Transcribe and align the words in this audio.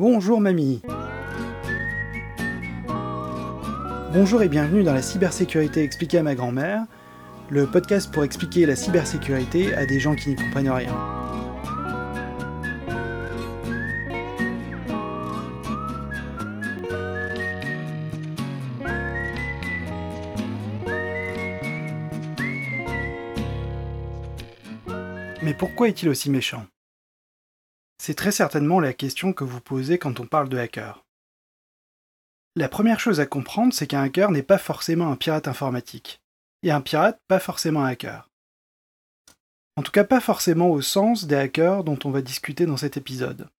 Bonjour 0.00 0.40
mamie 0.40 0.80
Bonjour 4.14 4.42
et 4.42 4.48
bienvenue 4.48 4.82
dans 4.82 4.94
la 4.94 5.02
cybersécurité 5.02 5.82
expliquée 5.82 6.16
à 6.16 6.22
ma 6.22 6.34
grand-mère, 6.34 6.86
le 7.50 7.66
podcast 7.66 8.10
pour 8.10 8.24
expliquer 8.24 8.64
la 8.64 8.76
cybersécurité 8.76 9.74
à 9.74 9.84
des 9.84 10.00
gens 10.00 10.14
qui 10.14 10.30
n'y 10.30 10.36
comprennent 10.36 10.70
rien. 10.70 10.96
Mais 25.42 25.52
pourquoi 25.52 25.88
est-il 25.88 26.08
aussi 26.08 26.30
méchant? 26.30 26.64
C'est 28.02 28.14
très 28.14 28.32
certainement 28.32 28.80
la 28.80 28.94
question 28.94 29.34
que 29.34 29.44
vous 29.44 29.60
posez 29.60 29.98
quand 29.98 30.20
on 30.20 30.26
parle 30.26 30.48
de 30.48 30.56
hacker. 30.56 31.04
La 32.56 32.70
première 32.70 32.98
chose 32.98 33.20
à 33.20 33.26
comprendre, 33.26 33.74
c'est 33.74 33.86
qu'un 33.86 34.00
hacker 34.00 34.30
n'est 34.30 34.42
pas 34.42 34.56
forcément 34.56 35.12
un 35.12 35.16
pirate 35.16 35.48
informatique. 35.48 36.22
Et 36.62 36.70
un 36.70 36.80
pirate, 36.80 37.20
pas 37.28 37.38
forcément 37.38 37.84
un 37.84 37.88
hacker. 37.88 38.30
En 39.76 39.82
tout 39.82 39.92
cas, 39.92 40.04
pas 40.04 40.20
forcément 40.20 40.70
au 40.70 40.80
sens 40.80 41.26
des 41.26 41.34
hackers 41.34 41.84
dont 41.84 41.98
on 42.04 42.10
va 42.10 42.22
discuter 42.22 42.64
dans 42.64 42.78
cet 42.78 42.96
épisode. 42.96 43.50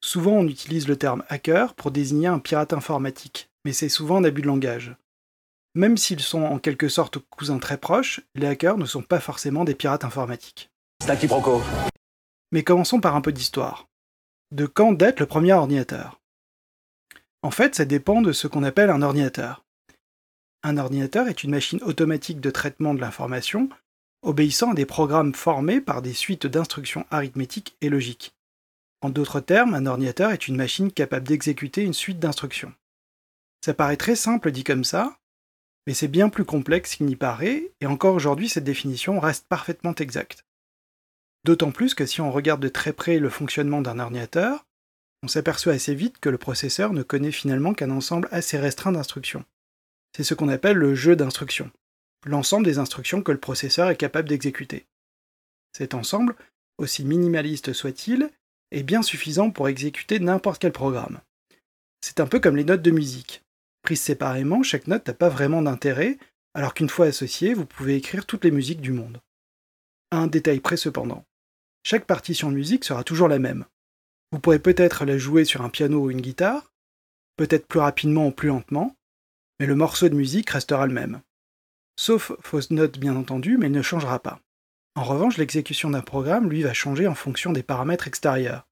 Souvent, 0.00 0.32
on 0.32 0.48
utilise 0.48 0.88
le 0.88 0.96
terme 0.96 1.22
hacker 1.28 1.74
pour 1.74 1.92
désigner 1.92 2.26
un 2.26 2.40
pirate 2.40 2.72
informatique, 2.72 3.48
mais 3.64 3.72
c'est 3.72 3.88
souvent 3.88 4.16
un 4.16 4.24
abus 4.24 4.42
de 4.42 4.48
langage. 4.48 4.96
Même 5.76 5.98
s'ils 5.98 6.18
sont 6.18 6.42
en 6.42 6.58
quelque 6.58 6.88
sorte 6.88 7.18
cousins 7.18 7.60
très 7.60 7.78
proches, 7.78 8.22
les 8.34 8.48
hackers 8.48 8.76
ne 8.76 8.86
sont 8.86 9.02
pas 9.02 9.20
forcément 9.20 9.62
des 9.62 9.76
pirates 9.76 10.04
informatiques. 10.04 10.68
C'est 11.00 11.12
un. 11.12 11.62
Mais 12.52 12.62
commençons 12.62 13.00
par 13.00 13.16
un 13.16 13.20
peu 13.20 13.32
d'histoire. 13.32 13.88
De 14.50 14.66
quand 14.66 14.92
date 14.92 15.20
le 15.20 15.26
premier 15.26 15.52
ordinateur? 15.52 16.20
En 17.42 17.50
fait, 17.50 17.74
ça 17.74 17.84
dépend 17.84 18.22
de 18.22 18.32
ce 18.32 18.46
qu'on 18.46 18.62
appelle 18.62 18.90
un 18.90 19.02
ordinateur. 19.02 19.64
Un 20.62 20.78
ordinateur 20.78 21.28
est 21.28 21.44
une 21.44 21.50
machine 21.50 21.82
automatique 21.82 22.40
de 22.40 22.50
traitement 22.50 22.94
de 22.94 23.00
l'information 23.00 23.68
obéissant 24.24 24.72
à 24.72 24.74
des 24.74 24.86
programmes 24.86 25.34
formés 25.34 25.80
par 25.80 26.02
des 26.02 26.14
suites 26.14 26.46
d'instructions 26.46 27.06
arithmétiques 27.10 27.76
et 27.80 27.88
logiques. 27.88 28.34
En 29.02 29.10
d'autres 29.10 29.40
termes, 29.40 29.74
un 29.74 29.86
ordinateur 29.86 30.30
est 30.30 30.48
une 30.48 30.56
machine 30.56 30.90
capable 30.90 31.28
d'exécuter 31.28 31.82
une 31.82 31.92
suite 31.92 32.18
d'instructions. 32.18 32.72
Ça 33.64 33.74
paraît 33.74 33.98
très 33.98 34.16
simple 34.16 34.50
dit 34.50 34.64
comme 34.64 34.84
ça, 34.84 35.18
mais 35.86 35.94
c'est 35.94 36.08
bien 36.08 36.30
plus 36.30 36.44
complexe 36.44 36.96
qu'il 36.96 37.06
n'y 37.06 37.16
paraît, 37.16 37.72
et 37.80 37.86
encore 37.86 38.14
aujourd'hui 38.14 38.48
cette 38.48 38.64
définition 38.64 39.20
reste 39.20 39.46
parfaitement 39.46 39.94
exacte. 39.94 40.46
D'autant 41.44 41.72
plus 41.72 41.94
que 41.94 42.06
si 42.06 42.20
on 42.20 42.32
regarde 42.32 42.62
de 42.62 42.68
très 42.68 42.92
près 42.92 43.18
le 43.18 43.28
fonctionnement 43.28 43.82
d'un 43.82 43.98
ordinateur, 43.98 44.66
on 45.22 45.28
s'aperçoit 45.28 45.74
assez 45.74 45.94
vite 45.94 46.18
que 46.18 46.28
le 46.28 46.38
processeur 46.38 46.92
ne 46.92 47.02
connaît 47.02 47.32
finalement 47.32 47.74
qu'un 47.74 47.90
ensemble 47.90 48.28
assez 48.30 48.58
restreint 48.58 48.92
d'instructions. 48.92 49.44
C'est 50.16 50.24
ce 50.24 50.34
qu'on 50.34 50.48
appelle 50.48 50.76
le 50.76 50.94
jeu 50.94 51.16
d'instructions, 51.16 51.70
l'ensemble 52.24 52.64
des 52.64 52.78
instructions 52.78 53.22
que 53.22 53.32
le 53.32 53.40
processeur 53.40 53.90
est 53.90 53.96
capable 53.96 54.28
d'exécuter. 54.28 54.86
Cet 55.76 55.94
ensemble, 55.94 56.36
aussi 56.78 57.04
minimaliste 57.04 57.72
soit-il, 57.72 58.30
est 58.70 58.82
bien 58.82 59.02
suffisant 59.02 59.50
pour 59.50 59.68
exécuter 59.68 60.20
n'importe 60.20 60.60
quel 60.60 60.72
programme. 60.72 61.20
C'est 62.00 62.20
un 62.20 62.26
peu 62.26 62.40
comme 62.40 62.56
les 62.56 62.64
notes 62.64 62.82
de 62.82 62.90
musique. 62.90 63.42
Prises 63.82 64.00
séparément, 64.00 64.62
chaque 64.62 64.86
note 64.86 65.06
n'a 65.06 65.14
pas 65.14 65.28
vraiment 65.28 65.62
d'intérêt, 65.62 66.18
alors 66.54 66.74
qu'une 66.74 66.88
fois 66.88 67.06
associée, 67.06 67.54
vous 67.54 67.66
pouvez 67.66 67.96
écrire 67.96 68.26
toutes 68.26 68.44
les 68.44 68.50
musiques 68.50 68.80
du 68.80 68.92
monde. 68.92 69.20
Un 70.10 70.26
détail 70.26 70.60
près 70.60 70.76
cependant. 70.76 71.24
Chaque 71.86 72.06
partition 72.06 72.50
de 72.50 72.56
musique 72.56 72.84
sera 72.84 73.04
toujours 73.04 73.28
la 73.28 73.38
même. 73.38 73.66
Vous 74.32 74.38
pourrez 74.38 74.58
peut-être 74.58 75.04
la 75.04 75.18
jouer 75.18 75.44
sur 75.44 75.60
un 75.60 75.68
piano 75.68 76.00
ou 76.00 76.10
une 76.10 76.22
guitare, 76.22 76.72
peut-être 77.36 77.68
plus 77.68 77.78
rapidement 77.78 78.28
ou 78.28 78.30
plus 78.30 78.48
lentement, 78.48 78.96
mais 79.60 79.66
le 79.66 79.74
morceau 79.74 80.08
de 80.08 80.14
musique 80.14 80.48
restera 80.48 80.86
le 80.86 80.94
même. 80.94 81.20
Sauf 82.00 82.32
fausse 82.40 82.70
note 82.70 82.98
bien 82.98 83.14
entendu, 83.14 83.58
mais 83.58 83.66
il 83.66 83.72
ne 83.72 83.82
changera 83.82 84.18
pas. 84.18 84.40
En 84.96 85.04
revanche, 85.04 85.36
l'exécution 85.36 85.90
d'un 85.90 86.00
programme, 86.00 86.48
lui, 86.48 86.62
va 86.62 86.72
changer 86.72 87.06
en 87.06 87.14
fonction 87.14 87.52
des 87.52 87.62
paramètres 87.62 88.08
extérieurs. 88.08 88.66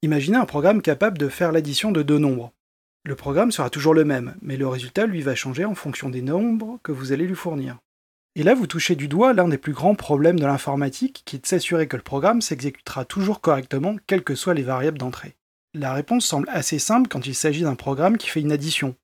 Imaginez 0.00 0.38
un 0.38 0.46
programme 0.46 0.80
capable 0.80 1.18
de 1.18 1.28
faire 1.28 1.52
l'addition 1.52 1.92
de 1.92 2.02
deux 2.02 2.18
nombres. 2.18 2.52
Le 3.04 3.14
programme 3.14 3.52
sera 3.52 3.68
toujours 3.68 3.94
le 3.94 4.04
même, 4.04 4.36
mais 4.40 4.56
le 4.56 4.68
résultat, 4.68 5.04
lui, 5.04 5.20
va 5.20 5.34
changer 5.34 5.66
en 5.66 5.74
fonction 5.74 6.08
des 6.08 6.22
nombres 6.22 6.80
que 6.82 6.92
vous 6.92 7.12
allez 7.12 7.26
lui 7.26 7.34
fournir. 7.34 7.78
Et 8.34 8.42
là, 8.42 8.54
vous 8.54 8.66
touchez 8.66 8.96
du 8.96 9.08
doigt 9.08 9.34
l'un 9.34 9.48
des 9.48 9.58
plus 9.58 9.74
grands 9.74 9.94
problèmes 9.94 10.40
de 10.40 10.46
l'informatique, 10.46 11.22
qui 11.26 11.36
est 11.36 11.40
de 11.40 11.46
s'assurer 11.46 11.86
que 11.86 11.96
le 11.96 12.02
programme 12.02 12.40
s'exécutera 12.40 13.04
toujours 13.04 13.40
correctement, 13.40 13.96
quelles 14.06 14.24
que 14.24 14.34
soient 14.34 14.54
les 14.54 14.62
variables 14.62 14.98
d'entrée. 14.98 15.36
La 15.74 15.92
réponse 15.92 16.24
semble 16.24 16.48
assez 16.50 16.78
simple 16.78 17.08
quand 17.08 17.26
il 17.26 17.34
s'agit 17.34 17.62
d'un 17.62 17.74
programme 17.74 18.16
qui 18.16 18.28
fait 18.28 18.40
une 18.40 18.52
addition. 18.52 18.94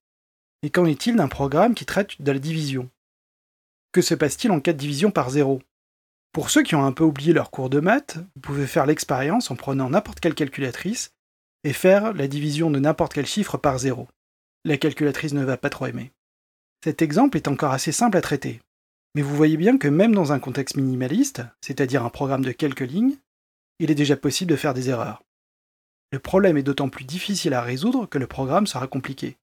Mais 0.62 0.70
qu'en 0.70 0.86
est-il 0.86 1.16
d'un 1.16 1.28
programme 1.28 1.74
qui 1.74 1.84
traite 1.84 2.20
de 2.20 2.32
la 2.32 2.38
division? 2.38 2.90
Que 3.92 4.02
se 4.02 4.14
passe-t-il 4.14 4.50
en 4.50 4.60
cas 4.60 4.72
de 4.72 4.78
division 4.78 5.10
par 5.10 5.30
zéro? 5.30 5.62
Pour 6.32 6.50
ceux 6.50 6.62
qui 6.62 6.74
ont 6.74 6.84
un 6.84 6.92
peu 6.92 7.04
oublié 7.04 7.32
leur 7.32 7.50
cours 7.50 7.70
de 7.70 7.80
maths, 7.80 8.18
vous 8.34 8.40
pouvez 8.40 8.66
faire 8.66 8.86
l'expérience 8.86 9.50
en 9.50 9.56
prenant 9.56 9.90
n'importe 9.90 10.20
quelle 10.20 10.34
calculatrice 10.34 11.10
et 11.64 11.72
faire 11.72 12.12
la 12.12 12.28
division 12.28 12.70
de 12.70 12.78
n'importe 12.78 13.14
quel 13.14 13.26
chiffre 13.26 13.56
par 13.56 13.78
zéro. 13.78 14.08
La 14.64 14.76
calculatrice 14.76 15.32
ne 15.32 15.44
va 15.44 15.56
pas 15.56 15.70
trop 15.70 15.86
aimer. 15.86 16.12
Cet 16.84 17.02
exemple 17.02 17.36
est 17.36 17.48
encore 17.48 17.72
assez 17.72 17.92
simple 17.92 18.16
à 18.16 18.20
traiter. 18.20 18.60
Mais 19.14 19.22
vous 19.22 19.34
voyez 19.34 19.56
bien 19.56 19.78
que 19.78 19.88
même 19.88 20.14
dans 20.14 20.32
un 20.32 20.38
contexte 20.38 20.76
minimaliste, 20.76 21.42
c'est-à-dire 21.60 22.04
un 22.04 22.10
programme 22.10 22.44
de 22.44 22.52
quelques 22.52 22.80
lignes, 22.80 23.16
il 23.78 23.90
est 23.90 23.96
déjà 23.96 24.16
possible 24.16 24.50
de 24.50 24.56
faire 24.56 24.74
des 24.74 24.90
erreurs. 24.90 25.22
Le 26.10 26.18
problème 26.18 26.56
est 26.56 26.62
d'autant 26.62 26.88
plus 26.88 27.04
difficile 27.04 27.54
à 27.54 27.62
résoudre 27.62 28.06
que 28.06 28.18
le 28.18 28.26
programme 28.26 28.66
sera 28.66 28.86
compliqué. 28.86 29.36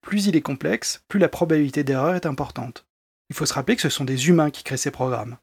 Plus 0.00 0.26
il 0.26 0.36
est 0.36 0.42
complexe, 0.42 1.02
plus 1.08 1.20
la 1.20 1.28
probabilité 1.28 1.84
d'erreur 1.84 2.14
est 2.14 2.26
importante. 2.26 2.86
Il 3.30 3.36
faut 3.36 3.46
se 3.46 3.54
rappeler 3.54 3.76
que 3.76 3.82
ce 3.82 3.88
sont 3.88 4.04
des 4.04 4.28
humains 4.28 4.50
qui 4.50 4.64
créent 4.64 4.76
ces 4.76 4.90
programmes. 4.90 5.38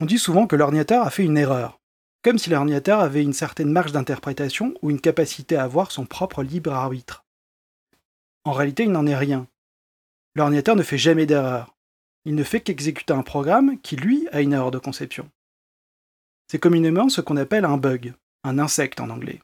On 0.00 0.06
dit 0.06 0.18
souvent 0.18 0.46
que 0.46 0.56
l'ordinateur 0.56 1.06
a 1.06 1.10
fait 1.10 1.24
une 1.24 1.38
erreur, 1.38 1.80
comme 2.22 2.38
si 2.38 2.50
l'ordinateur 2.50 3.00
avait 3.00 3.22
une 3.22 3.32
certaine 3.32 3.70
marge 3.70 3.92
d'interprétation 3.92 4.74
ou 4.82 4.90
une 4.90 5.00
capacité 5.00 5.56
à 5.56 5.64
avoir 5.64 5.92
son 5.92 6.06
propre 6.06 6.42
libre 6.42 6.72
arbitre. 6.72 7.24
En 8.44 8.52
réalité, 8.52 8.84
il 8.84 8.92
n'en 8.92 9.06
est 9.06 9.16
rien. 9.16 9.46
L'ordinateur 10.34 10.76
ne 10.76 10.82
fait 10.82 10.98
jamais 10.98 11.26
d'erreur 11.26 11.74
il 12.24 12.34
ne 12.34 12.44
fait 12.44 12.60
qu'exécuter 12.60 13.12
un 13.12 13.22
programme 13.22 13.80
qui, 13.80 13.96
lui, 13.96 14.28
a 14.32 14.40
une 14.40 14.52
erreur 14.52 14.70
de 14.70 14.78
conception. 14.78 15.30
C'est 16.48 16.58
communément 16.58 17.08
ce 17.08 17.20
qu'on 17.20 17.36
appelle 17.36 17.64
un 17.64 17.76
bug, 17.76 18.14
un 18.44 18.58
insecte 18.58 19.00
en 19.00 19.10
anglais. 19.10 19.40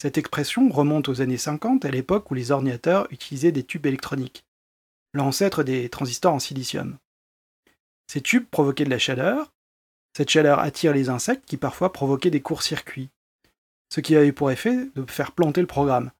Cette 0.00 0.18
expression 0.18 0.68
remonte 0.68 1.08
aux 1.08 1.20
années 1.20 1.38
50, 1.38 1.84
à 1.84 1.90
l'époque 1.90 2.30
où 2.30 2.34
les 2.34 2.50
ordinateurs 2.50 3.06
utilisaient 3.12 3.52
des 3.52 3.62
tubes 3.62 3.86
électroniques, 3.86 4.44
l'ancêtre 5.14 5.62
des 5.62 5.88
transistors 5.88 6.34
en 6.34 6.40
silicium. 6.40 6.98
Ces 8.08 8.20
tubes 8.20 8.46
provoquaient 8.50 8.84
de 8.84 8.90
la 8.90 8.98
chaleur, 8.98 9.52
cette 10.16 10.28
chaleur 10.28 10.58
attire 10.58 10.92
les 10.92 11.08
insectes 11.08 11.46
qui 11.46 11.56
parfois 11.56 11.92
provoquaient 11.92 12.30
des 12.30 12.42
courts-circuits, 12.42 13.10
ce 13.90 14.00
qui 14.00 14.16
avait 14.16 14.32
pour 14.32 14.50
effet 14.50 14.90
de 14.94 15.04
faire 15.06 15.32
planter 15.32 15.60
le 15.60 15.66
programme. 15.66 16.10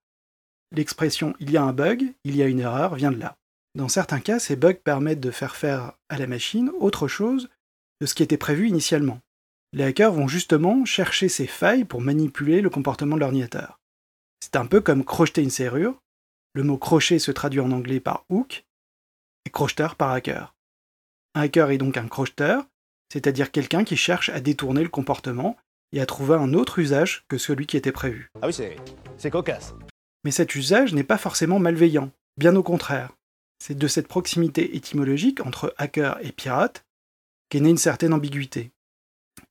L'expression 0.71 1.35
il 1.41 1.51
y 1.51 1.57
a 1.57 1.63
un 1.63 1.73
bug, 1.73 2.15
il 2.25 2.37
y 2.37 2.43
a 2.43 2.47
une 2.47 2.61
erreur 2.61 2.95
vient 2.95 3.11
de 3.11 3.19
là. 3.19 3.37
Dans 3.75 3.89
certains 3.89 4.21
cas, 4.21 4.39
ces 4.39 4.57
bugs 4.57 4.75
permettent 4.75 5.21
de 5.21 5.31
faire 5.31 5.57
faire 5.57 5.93
à 6.09 6.19
la 6.19 6.27
machine 6.27 6.71
autre 6.79 7.09
chose 7.09 7.49
de 8.01 8.07
ce 8.07 8.15
qui 8.15 8.23
était 8.23 8.37
prévu 8.37 8.69
initialement. 8.69 9.21
Les 9.73 9.85
hackers 9.85 10.13
vont 10.13 10.29
justement 10.29 10.85
chercher 10.85 11.29
ces 11.29 11.47
failles 11.47 11.85
pour 11.85 12.03
manipuler 12.03 12.61
le 12.61 12.69
comportement 12.69 13.17
de 13.17 13.21
l'ordinateur. 13.21 13.81
C'est 14.41 14.57
un 14.57 14.67
peu 14.67 14.83
comme 14.83 15.05
crocheter 15.05 15.43
une 15.43 15.51
serrure. 15.51 15.99
Le 16.53 16.63
mot 16.63 16.77
crochet 16.77 17.19
se 17.19 17.31
traduit 17.31 17.61
en 17.61 17.73
anglais 17.73 18.01
par 18.01 18.27
hook 18.29 18.65
et 19.47 19.51
crocheteur 19.51 19.97
par 19.97 20.11
hacker. 20.11 20.55
Un 21.35 21.43
hacker 21.43 21.71
est 21.71 21.79
donc 21.79 21.97
un 21.97 22.09
crocheteur, 22.09 22.67
c'est-à-dire 23.11 23.51
quelqu'un 23.51 23.85
qui 23.85 23.97
cherche 23.97 24.29
à 24.29 24.41
détourner 24.41 24.83
le 24.83 24.91
comportement 24.91 25.57
et 25.93 26.01
à 26.01 26.07
trouver 26.07 26.35
un 26.35 26.53
autre 26.53 26.79
usage 26.79 27.25
que 27.29 27.39
celui 27.39 27.67
qui 27.67 27.79
était 27.79 27.93
prévu. 27.93 28.31
Ah 28.43 28.49
oui, 28.49 28.55
c'est 29.17 29.31
cocasse. 29.31 29.75
Mais 30.25 30.31
cet 30.31 30.55
usage 30.55 30.93
n'est 30.93 31.05
pas 31.05 31.19
forcément 31.19 31.59
malveillant, 31.59 32.11
bien 32.37 32.55
au 32.55 32.63
contraire. 32.63 33.13
C'est 33.65 33.79
de 33.79 33.87
cette 33.87 34.09
proximité 34.09 34.75
étymologique 34.75 35.39
entre 35.47 35.73
hacker 35.79 36.19
et 36.21 36.33
pirate 36.33 36.85
qu'est 37.49 37.61
née 37.61 37.71
une 37.71 37.77
certaine 37.77 38.13
ambiguïté. 38.13 38.73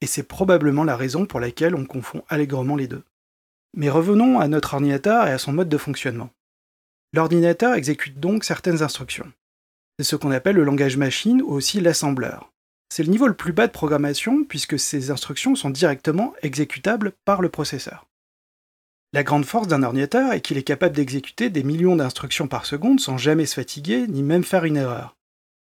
Et 0.02 0.06
c'est 0.06 0.24
probablement 0.24 0.84
la 0.84 0.98
raison 0.98 1.26
pour 1.26 1.40
laquelle 1.40 1.76
on 1.76 1.86
confond 1.86 2.22
allègrement 2.28 2.76
les 2.76 2.90
deux. 2.90 3.06
Mais 3.74 3.90
revenons 3.90 4.42
à 4.42 4.50
notre 4.50 4.74
ordinateur 4.74 5.28
et 5.28 5.32
à 5.32 5.38
son 5.38 5.54
mode 5.54 5.70
de 5.70 5.78
fonctionnement. 5.78 6.30
L'ordinateur 7.14 7.74
exécute 7.74 8.20
donc 8.20 8.44
certaines 8.44 8.84
instructions. 8.84 9.32
C'est 9.98 10.04
ce 10.04 10.18
qu'on 10.18 10.32
appelle 10.32 10.58
le 10.58 10.66
langage 10.66 10.98
machine 10.98 11.42
ou 11.42 11.54
aussi 11.54 11.80
l'assembleur. 11.80 12.52
C'est 12.90 13.04
le 13.04 13.12
niveau 13.12 13.28
le 13.28 13.34
plus 13.34 13.54
bas 13.54 13.68
de 13.68 13.72
programmation 13.72 14.44
puisque 14.44 14.78
ces 14.78 15.10
instructions 15.10 15.56
sont 15.56 15.70
directement 15.70 16.34
exécutables 16.42 17.14
par 17.24 17.42
le 17.42 17.48
processeur. 17.48 18.11
La 19.14 19.24
grande 19.24 19.46
force 19.46 19.68
d'un 19.68 19.84
ordinateur 19.84 20.32
est 20.32 20.40
qu'il 20.40 20.58
est 20.58 20.64
capable 20.64 20.96
d'exécuter 20.96 21.50
des 21.50 21.64
millions 21.64 21.98
d'instructions 21.98 22.48
par 22.48 22.66
seconde 22.66 23.02
sans 23.02 23.18
jamais 23.18 23.46
se 23.46 23.56
fatiguer 23.56 24.08
ni 24.08 24.24
même 24.24 24.44
faire 24.44 24.64
une 24.64 24.78
erreur. 24.78 25.18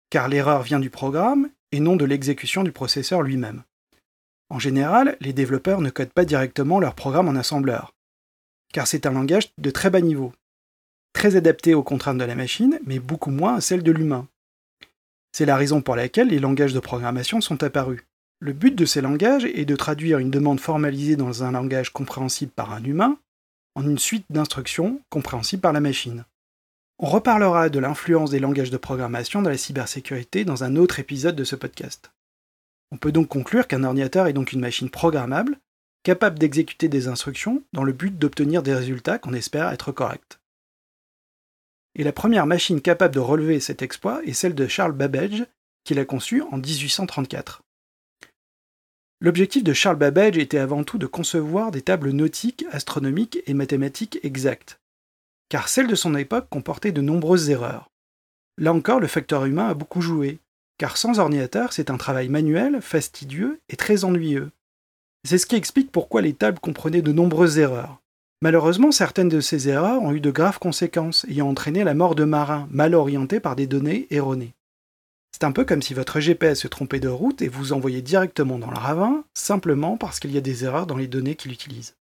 Car 0.09 0.27
l'erreur 0.27 0.63
vient 0.63 0.79
du 0.79 0.89
programme 0.89 1.49
et 1.71 1.79
non 1.79 1.95
de 1.95 2.05
l'exécution 2.05 2.63
du 2.63 2.71
processeur 2.71 3.21
lui-même. 3.21 3.63
En 4.49 4.57
général, 4.57 5.15
les 5.21 5.33
développeurs 5.33 5.81
ne 5.81 5.91
codent 5.91 6.13
pas 6.13 6.25
directement 6.25 6.79
leur 6.79 6.95
programme 6.95 7.27
en 7.27 7.35
assembleur, 7.35 7.93
car 8.73 8.87
c'est 8.87 9.05
un 9.05 9.11
langage 9.11 9.51
de 9.57 9.69
très 9.69 9.89
bas 9.89 10.01
niveau, 10.01 10.33
très 11.13 11.35
adapté 11.35 11.73
aux 11.73 11.83
contraintes 11.83 12.17
de 12.17 12.23
la 12.23 12.35
machine, 12.35 12.79
mais 12.85 12.99
beaucoup 12.99 13.31
moins 13.31 13.55
à 13.55 13.61
celles 13.61 13.83
de 13.83 13.91
l'humain. 13.91 14.27
C'est 15.31 15.45
la 15.45 15.55
raison 15.55 15.81
pour 15.81 15.95
laquelle 15.95 16.29
les 16.29 16.39
langages 16.39 16.73
de 16.73 16.79
programmation 16.79 17.41
sont 17.41 17.61
apparus. 17.63 18.01
Le 18.39 18.53
but 18.53 18.75
de 18.75 18.85
ces 18.85 19.01
langages 19.01 19.45
est 19.45 19.65
de 19.65 19.75
traduire 19.75 20.17
une 20.17 20.31
demande 20.31 20.59
formalisée 20.59 21.15
dans 21.15 21.43
un 21.43 21.51
langage 21.51 21.91
compréhensible 21.91 22.51
par 22.51 22.73
un 22.73 22.83
humain 22.83 23.17
en 23.75 23.83
une 23.83 23.99
suite 23.99 24.25
d'instructions 24.29 25.01
compréhensibles 25.09 25.61
par 25.61 25.73
la 25.73 25.81
machine. 25.81 26.25
On 26.97 27.07
reparlera 27.07 27.69
de 27.69 27.79
l'influence 27.79 28.31
des 28.31 28.39
langages 28.39 28.71
de 28.71 28.77
programmation 28.77 29.41
dans 29.41 29.49
la 29.49 29.57
cybersécurité 29.57 30.45
dans 30.45 30.63
un 30.63 30.77
autre 30.77 30.99
épisode 30.99 31.35
de 31.35 31.43
ce 31.43 31.57
podcast. 31.57 32.11
On 32.91 32.97
peut 32.97 33.11
donc 33.11 33.27
conclure 33.27 33.67
qu'un 33.67 33.83
ordinateur 33.83 34.27
est 34.27 34.33
donc 34.33 34.53
une 34.53 34.61
machine 34.61 34.89
programmable, 34.89 35.59
capable 36.03 36.39
d'exécuter 36.39 36.87
des 36.87 37.09
instructions 37.09 37.63
dans 37.73 37.83
le 37.83 37.91
but 37.91 38.17
d'obtenir 38.17 38.63
des 38.63 38.73
résultats 38.73 39.19
qu'on 39.19 39.33
espère 39.33 39.71
être 39.71 39.91
corrects. 39.91 40.39
Et 41.95 42.03
la 42.03 42.13
première 42.13 42.45
machine 42.45 42.79
capable 42.79 43.15
de 43.15 43.19
relever 43.19 43.59
cet 43.59 43.81
exploit 43.81 44.23
est 44.23 44.33
celle 44.33 44.55
de 44.55 44.67
Charles 44.67 44.93
Babbage, 44.93 45.45
qu'il 45.83 45.99
a 45.99 46.05
conçue 46.05 46.41
en 46.43 46.57
1834. 46.57 47.64
L'objectif 49.21 49.63
de 49.63 49.73
Charles 49.73 49.97
Babbage 49.97 50.37
était 50.37 50.57
avant 50.57 50.83
tout 50.83 50.97
de 50.97 51.07
concevoir 51.07 51.71
des 51.71 51.81
tables 51.81 52.11
nautiques, 52.11 52.65
astronomiques 52.71 53.39
et 53.47 53.53
mathématiques 53.53 54.19
exactes, 54.23 54.79
car 55.49 55.69
celles 55.69 55.87
de 55.87 55.95
son 55.95 56.15
époque 56.15 56.49
comportaient 56.49 56.91
de 56.91 57.01
nombreuses 57.01 57.49
erreurs. 57.49 57.89
Là 58.57 58.73
encore, 58.73 58.99
le 58.99 59.07
facteur 59.07 59.45
humain 59.45 59.69
a 59.69 59.73
beaucoup 59.73 60.01
joué, 60.01 60.39
car 60.77 60.97
sans 60.97 61.19
ordinateur, 61.19 61.71
c'est 61.71 61.89
un 61.89 61.97
travail 61.97 62.27
manuel, 62.27 62.81
fastidieux 62.81 63.61
et 63.69 63.77
très 63.77 64.03
ennuyeux. 64.03 64.51
C'est 65.23 65.37
ce 65.37 65.45
qui 65.45 65.55
explique 65.55 65.91
pourquoi 65.91 66.21
les 66.21 66.33
tables 66.33 66.59
comprenaient 66.59 67.01
de 67.01 67.13
nombreuses 67.13 67.57
erreurs. 67.57 68.01
Malheureusement, 68.41 68.91
certaines 68.91 69.29
de 69.29 69.39
ces 69.39 69.69
erreurs 69.69 70.03
ont 70.03 70.11
eu 70.11 70.19
de 70.19 70.29
graves 70.29 70.59
conséquences, 70.59 71.25
ayant 71.29 71.49
entraîné 71.49 71.83
la 71.83 71.93
mort 71.93 72.15
de 72.15 72.25
marins 72.25 72.67
mal 72.69 72.93
orientés 72.93 73.39
par 73.39 73.55
des 73.55 73.65
données 73.65 74.07
erronées. 74.11 74.53
C'est 75.35 75.43
un 75.43 75.51
peu 75.51 75.65
comme 75.65 75.81
si 75.81 75.93
votre 75.93 76.21
GPS 76.21 76.61
se 76.61 76.69
trompait 76.69 77.01
de 77.01 77.09
route 77.09 77.41
et 77.41 77.49
vous 77.49 77.73
envoyait 77.73 78.01
directement 78.01 78.57
dans 78.57 78.71
le 78.71 78.77
ravin, 78.77 79.25
simplement 79.33 79.97
parce 79.97 80.21
qu'il 80.21 80.31
y 80.31 80.37
a 80.37 80.41
des 80.41 80.63
erreurs 80.63 80.87
dans 80.87 80.95
les 80.95 81.09
données 81.09 81.35
qu'il 81.35 81.51
utilise. 81.51 81.97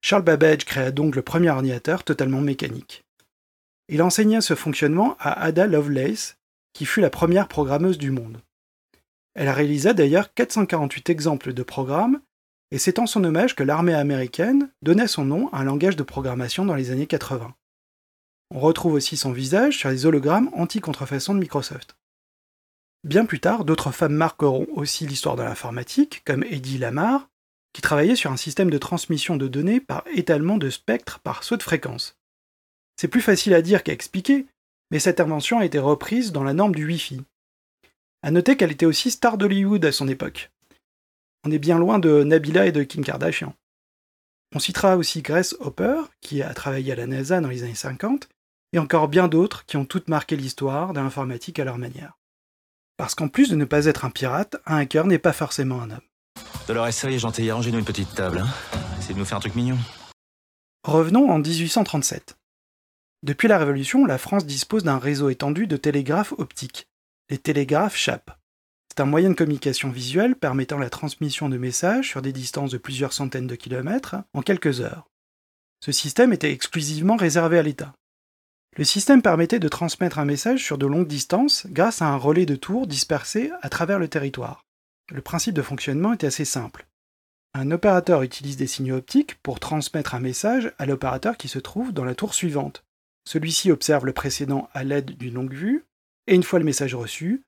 Charles 0.00 0.22
Babbage 0.22 0.64
créa 0.64 0.90
donc 0.90 1.14
le 1.14 1.20
premier 1.20 1.50
ordinateur 1.50 2.02
totalement 2.02 2.40
mécanique. 2.40 3.04
Il 3.90 4.02
enseigna 4.02 4.40
ce 4.40 4.54
fonctionnement 4.54 5.18
à 5.20 5.38
Ada 5.44 5.66
Lovelace, 5.66 6.38
qui 6.72 6.86
fut 6.86 7.02
la 7.02 7.10
première 7.10 7.46
programmeuse 7.46 7.98
du 7.98 8.10
monde. 8.10 8.40
Elle 9.34 9.50
réalisa 9.50 9.92
d'ailleurs 9.92 10.32
448 10.32 11.10
exemples 11.10 11.52
de 11.52 11.62
programmes, 11.62 12.22
et 12.70 12.78
c'est 12.78 12.98
en 12.98 13.06
son 13.06 13.22
hommage 13.22 13.54
que 13.54 13.64
l'armée 13.64 13.92
américaine 13.92 14.70
donna 14.80 15.06
son 15.06 15.26
nom 15.26 15.50
à 15.52 15.58
un 15.58 15.64
langage 15.64 15.96
de 15.96 16.04
programmation 16.04 16.64
dans 16.64 16.74
les 16.74 16.90
années 16.90 17.06
80. 17.06 17.54
On 18.50 18.60
retrouve 18.60 18.94
aussi 18.94 19.16
son 19.16 19.32
visage 19.32 19.78
sur 19.78 19.90
les 19.90 20.06
hologrammes 20.06 20.50
anti-contrefaçon 20.52 21.34
de 21.34 21.40
Microsoft. 21.40 21.96
Bien 23.04 23.26
plus 23.26 23.40
tard, 23.40 23.64
d'autres 23.64 23.90
femmes 23.90 24.14
marqueront 24.14 24.66
aussi 24.72 25.06
l'histoire 25.06 25.36
de 25.36 25.42
l'informatique, 25.42 26.22
comme 26.24 26.44
Eddie 26.44 26.78
Lamar, 26.78 27.28
qui 27.74 27.82
travaillait 27.82 28.16
sur 28.16 28.32
un 28.32 28.36
système 28.36 28.70
de 28.70 28.78
transmission 28.78 29.36
de 29.36 29.48
données 29.48 29.80
par 29.80 30.04
étalement 30.14 30.56
de 30.56 30.70
spectres 30.70 31.18
par 31.20 31.44
saut 31.44 31.56
de 31.56 31.62
fréquence. 31.62 32.16
C'est 32.96 33.08
plus 33.08 33.20
facile 33.20 33.52
à 33.52 33.62
dire 33.62 33.82
qu'à 33.82 33.92
expliquer, 33.92 34.46
mais 34.90 35.00
cette 35.00 35.20
invention 35.20 35.58
a 35.58 35.64
été 35.64 35.78
reprise 35.78 36.32
dans 36.32 36.44
la 36.44 36.54
norme 36.54 36.74
du 36.74 36.86
Wi-Fi. 36.86 37.22
À 38.22 38.30
noter 38.30 38.56
qu'elle 38.56 38.72
était 38.72 38.86
aussi 38.86 39.10
star 39.10 39.36
d'Hollywood 39.36 39.84
à 39.84 39.92
son 39.92 40.08
époque. 40.08 40.50
On 41.44 41.50
est 41.50 41.58
bien 41.58 41.78
loin 41.78 41.98
de 41.98 42.22
Nabila 42.22 42.66
et 42.66 42.72
de 42.72 42.84
Kim 42.84 43.04
Kardashian. 43.04 43.54
On 44.54 44.60
citera 44.60 44.96
aussi 44.96 45.20
Grace 45.20 45.56
Hopper, 45.58 46.00
qui 46.20 46.42
a 46.42 46.54
travaillé 46.54 46.92
à 46.92 46.96
la 46.96 47.06
NASA 47.06 47.40
dans 47.40 47.48
les 47.48 47.64
années 47.64 47.74
50, 47.74 48.28
et 48.74 48.78
encore 48.80 49.06
bien 49.06 49.28
d'autres 49.28 49.64
qui 49.66 49.76
ont 49.76 49.84
toutes 49.84 50.08
marqué 50.08 50.34
l'histoire 50.34 50.92
de 50.92 51.00
l'informatique 51.00 51.60
à 51.60 51.64
leur 51.64 51.78
manière. 51.78 52.18
Parce 52.96 53.14
qu'en 53.14 53.28
plus 53.28 53.48
de 53.48 53.54
ne 53.54 53.64
pas 53.64 53.86
être 53.86 54.04
un 54.04 54.10
pirate, 54.10 54.56
un 54.66 54.78
hacker 54.78 55.06
n'est 55.06 55.20
pas 55.20 55.32
forcément 55.32 55.80
un 55.80 55.90
homme. 55.90 56.00
Dolores, 56.66 56.92
sérieux, 56.92 57.18
gentil, 57.18 57.48
arrangez-nous 57.48 57.78
une 57.78 57.84
petite 57.84 58.12
table. 58.16 58.38
Hein 58.38 58.48
Essayez 58.98 59.14
de 59.14 59.20
nous 59.20 59.24
faire 59.24 59.38
un 59.38 59.40
truc 59.40 59.54
mignon. 59.54 59.78
Revenons 60.82 61.30
en 61.30 61.38
1837. 61.38 62.36
Depuis 63.22 63.46
la 63.46 63.58
Révolution, 63.58 64.06
la 64.06 64.18
France 64.18 64.44
dispose 64.44 64.82
d'un 64.82 64.98
réseau 64.98 65.28
étendu 65.28 65.68
de 65.68 65.76
télégraphes 65.76 66.34
optiques, 66.36 66.88
les 67.30 67.38
télégraphes 67.38 67.96
CHAP. 67.96 68.32
C'est 68.88 69.00
un 69.00 69.06
moyen 69.06 69.30
de 69.30 69.34
communication 69.34 69.90
visuelle 69.90 70.34
permettant 70.34 70.78
la 70.78 70.90
transmission 70.90 71.48
de 71.48 71.58
messages 71.58 72.08
sur 72.08 72.22
des 72.22 72.32
distances 72.32 72.72
de 72.72 72.78
plusieurs 72.78 73.12
centaines 73.12 73.46
de 73.46 73.54
kilomètres 73.54 74.16
en 74.32 74.42
quelques 74.42 74.80
heures. 74.80 75.06
Ce 75.78 75.92
système 75.92 76.32
était 76.32 76.52
exclusivement 76.52 77.16
réservé 77.16 77.56
à 77.58 77.62
l'État. 77.62 77.94
Le 78.76 78.84
système 78.84 79.22
permettait 79.22 79.60
de 79.60 79.68
transmettre 79.68 80.18
un 80.18 80.24
message 80.24 80.64
sur 80.64 80.78
de 80.78 80.86
longues 80.86 81.06
distances 81.06 81.66
grâce 81.70 82.02
à 82.02 82.06
un 82.06 82.16
relais 82.16 82.46
de 82.46 82.56
tours 82.56 82.88
dispersé 82.88 83.52
à 83.62 83.68
travers 83.68 84.00
le 84.00 84.08
territoire. 84.08 84.64
Le 85.12 85.20
principe 85.20 85.54
de 85.54 85.62
fonctionnement 85.62 86.12
était 86.12 86.26
assez 86.26 86.44
simple. 86.44 86.86
Un 87.52 87.70
opérateur 87.70 88.22
utilise 88.22 88.56
des 88.56 88.66
signaux 88.66 88.96
optiques 88.96 89.36
pour 89.42 89.60
transmettre 89.60 90.16
un 90.16 90.20
message 90.20 90.72
à 90.78 90.86
l'opérateur 90.86 91.36
qui 91.36 91.46
se 91.46 91.60
trouve 91.60 91.92
dans 91.92 92.04
la 92.04 92.16
tour 92.16 92.34
suivante. 92.34 92.82
Celui-ci 93.28 93.70
observe 93.70 94.06
le 94.06 94.12
précédent 94.12 94.68
à 94.74 94.82
l'aide 94.82 95.16
d'une 95.16 95.34
longue 95.34 95.54
vue, 95.54 95.84
et 96.26 96.34
une 96.34 96.42
fois 96.42 96.58
le 96.58 96.64
message 96.64 96.96
reçu, 96.96 97.44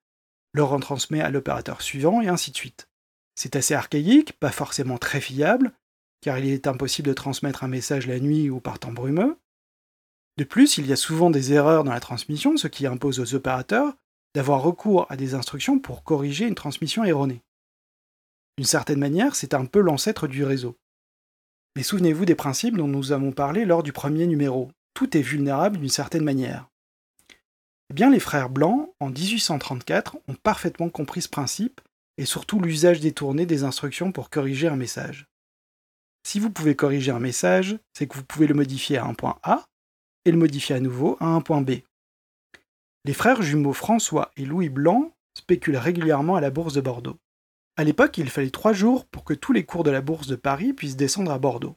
le 0.53 0.63
retransmet 0.63 1.23
à 1.23 1.31
l'opérateur 1.31 1.83
suivant, 1.83 2.21
et 2.21 2.29
ainsi 2.29 2.53
de 2.53 2.57
suite. 2.57 2.89
C'est 3.35 3.57
assez 3.57 3.75
archaïque, 3.75 4.33
pas 4.39 4.53
forcément 4.53 4.97
très 4.97 5.21
fiable, 5.21 5.73
car 6.21 6.39
il 6.39 6.47
est 6.47 6.69
impossible 6.69 7.09
de 7.09 7.15
transmettre 7.15 7.65
un 7.65 7.69
message 7.69 8.07
la 8.07 8.21
nuit 8.21 8.49
ou 8.49 8.61
par 8.61 8.79
temps 8.79 8.93
brumeux, 8.93 9.37
de 10.39 10.45
plus, 10.45 10.77
il 10.79 10.87
y 10.87 10.93
a 10.93 10.97
souvent 10.97 11.31
des 11.31 11.53
erreurs 11.53 11.85
dans 11.85 11.93
la 11.93 12.01
transmission, 12.01 12.57
ce 12.57 12.69
qui 12.69 12.87
impose 12.87 13.21
aux 13.21 13.35
opérateurs 13.35 13.95
d'avoir 14.35 14.63
recours 14.63 15.07
à 15.11 15.17
des 15.17 15.35
instructions 15.35 15.79
pour 15.79 16.05
corriger 16.05 16.47
une 16.47 16.55
transmission 16.55 17.05
erronée. 17.05 17.43
D'une 18.59 18.67
certaine 18.67 18.99
manière, 18.99 19.35
c'est 19.35 19.55
un 19.55 19.65
peu 19.65 19.81
l'ancêtre 19.81 20.27
du 20.27 20.45
réseau. 20.45 20.77
Mais 21.75 21.83
souvenez-vous 21.83 22.27
des 22.27 22.35
principes 22.35 22.77
dont 22.77 22.89
nous 22.89 23.13
avons 23.13 23.33
parlé 23.33 23.65
lors 23.65 23.83
du 23.83 23.93
premier 23.93 24.27
numéro. 24.27 24.71
Tout 24.95 25.17
est 25.17 25.23
vulnérable 25.23 25.79
d'une 25.79 25.89
certaine 25.89 26.25
manière. 26.25 26.69
Eh 27.91 27.95
bien, 27.95 28.11
les 28.11 28.21
frères 28.21 28.51
Blancs, 28.51 28.91
en 29.01 29.11
1834, 29.11 30.17
ont 30.29 30.35
parfaitement 30.35 30.91
compris 30.91 31.23
ce 31.23 31.29
principe 31.29 31.81
et 32.19 32.27
surtout 32.27 32.61
l'usage 32.61 33.01
détourné 33.01 33.47
des 33.47 33.65
instructions 33.65 34.13
pour 34.13 34.31
corriger 34.31 34.69
un 34.69 34.77
message. 34.77 35.27
Si 36.27 36.41
vous 36.41 36.51
pouvez 36.51 36.75
corriger 36.75 37.13
un 37.13 37.21
message, 37.21 37.79
c'est 37.93 38.07
que 38.07 38.17
vous 38.17 38.25
pouvez 38.25 38.47
le 38.47 38.55
modifier 38.55 38.99
à 38.99 39.05
un 39.05 39.15
point 39.15 39.39
A 39.43 39.65
et 40.27 40.33
le 40.33 40.37
modifier 40.37 40.75
à 40.75 40.81
nouveau 40.81 41.17
à 41.21 41.27
un 41.27 41.41
point 41.41 41.63
B. 41.63 41.77
Les 43.05 43.15
frères 43.15 43.41
jumeaux 43.41 43.73
François 43.73 44.33
et 44.37 44.45
Louis 44.45 44.69
Blanc 44.69 45.13
spéculent 45.35 45.77
régulièrement 45.77 46.35
à 46.37 46.41
la 46.41 46.51
bourse 46.51 46.75
de 46.75 46.81
Bordeaux. 46.81 47.17
À 47.77 47.85
l'époque, 47.85 48.19
il 48.19 48.29
fallait 48.29 48.51
trois 48.51 48.73
jours 48.73 49.07
pour 49.07 49.23
que 49.23 49.35
tous 49.35 49.53
les 49.53 49.65
cours 49.65 49.85
de 49.85 49.91
la 49.91 50.01
bourse 50.01 50.27
de 50.27 50.35
Paris 50.35 50.73
puissent 50.73 50.97
descendre 50.97 51.31
à 51.31 51.39
Bordeaux. 51.39 51.77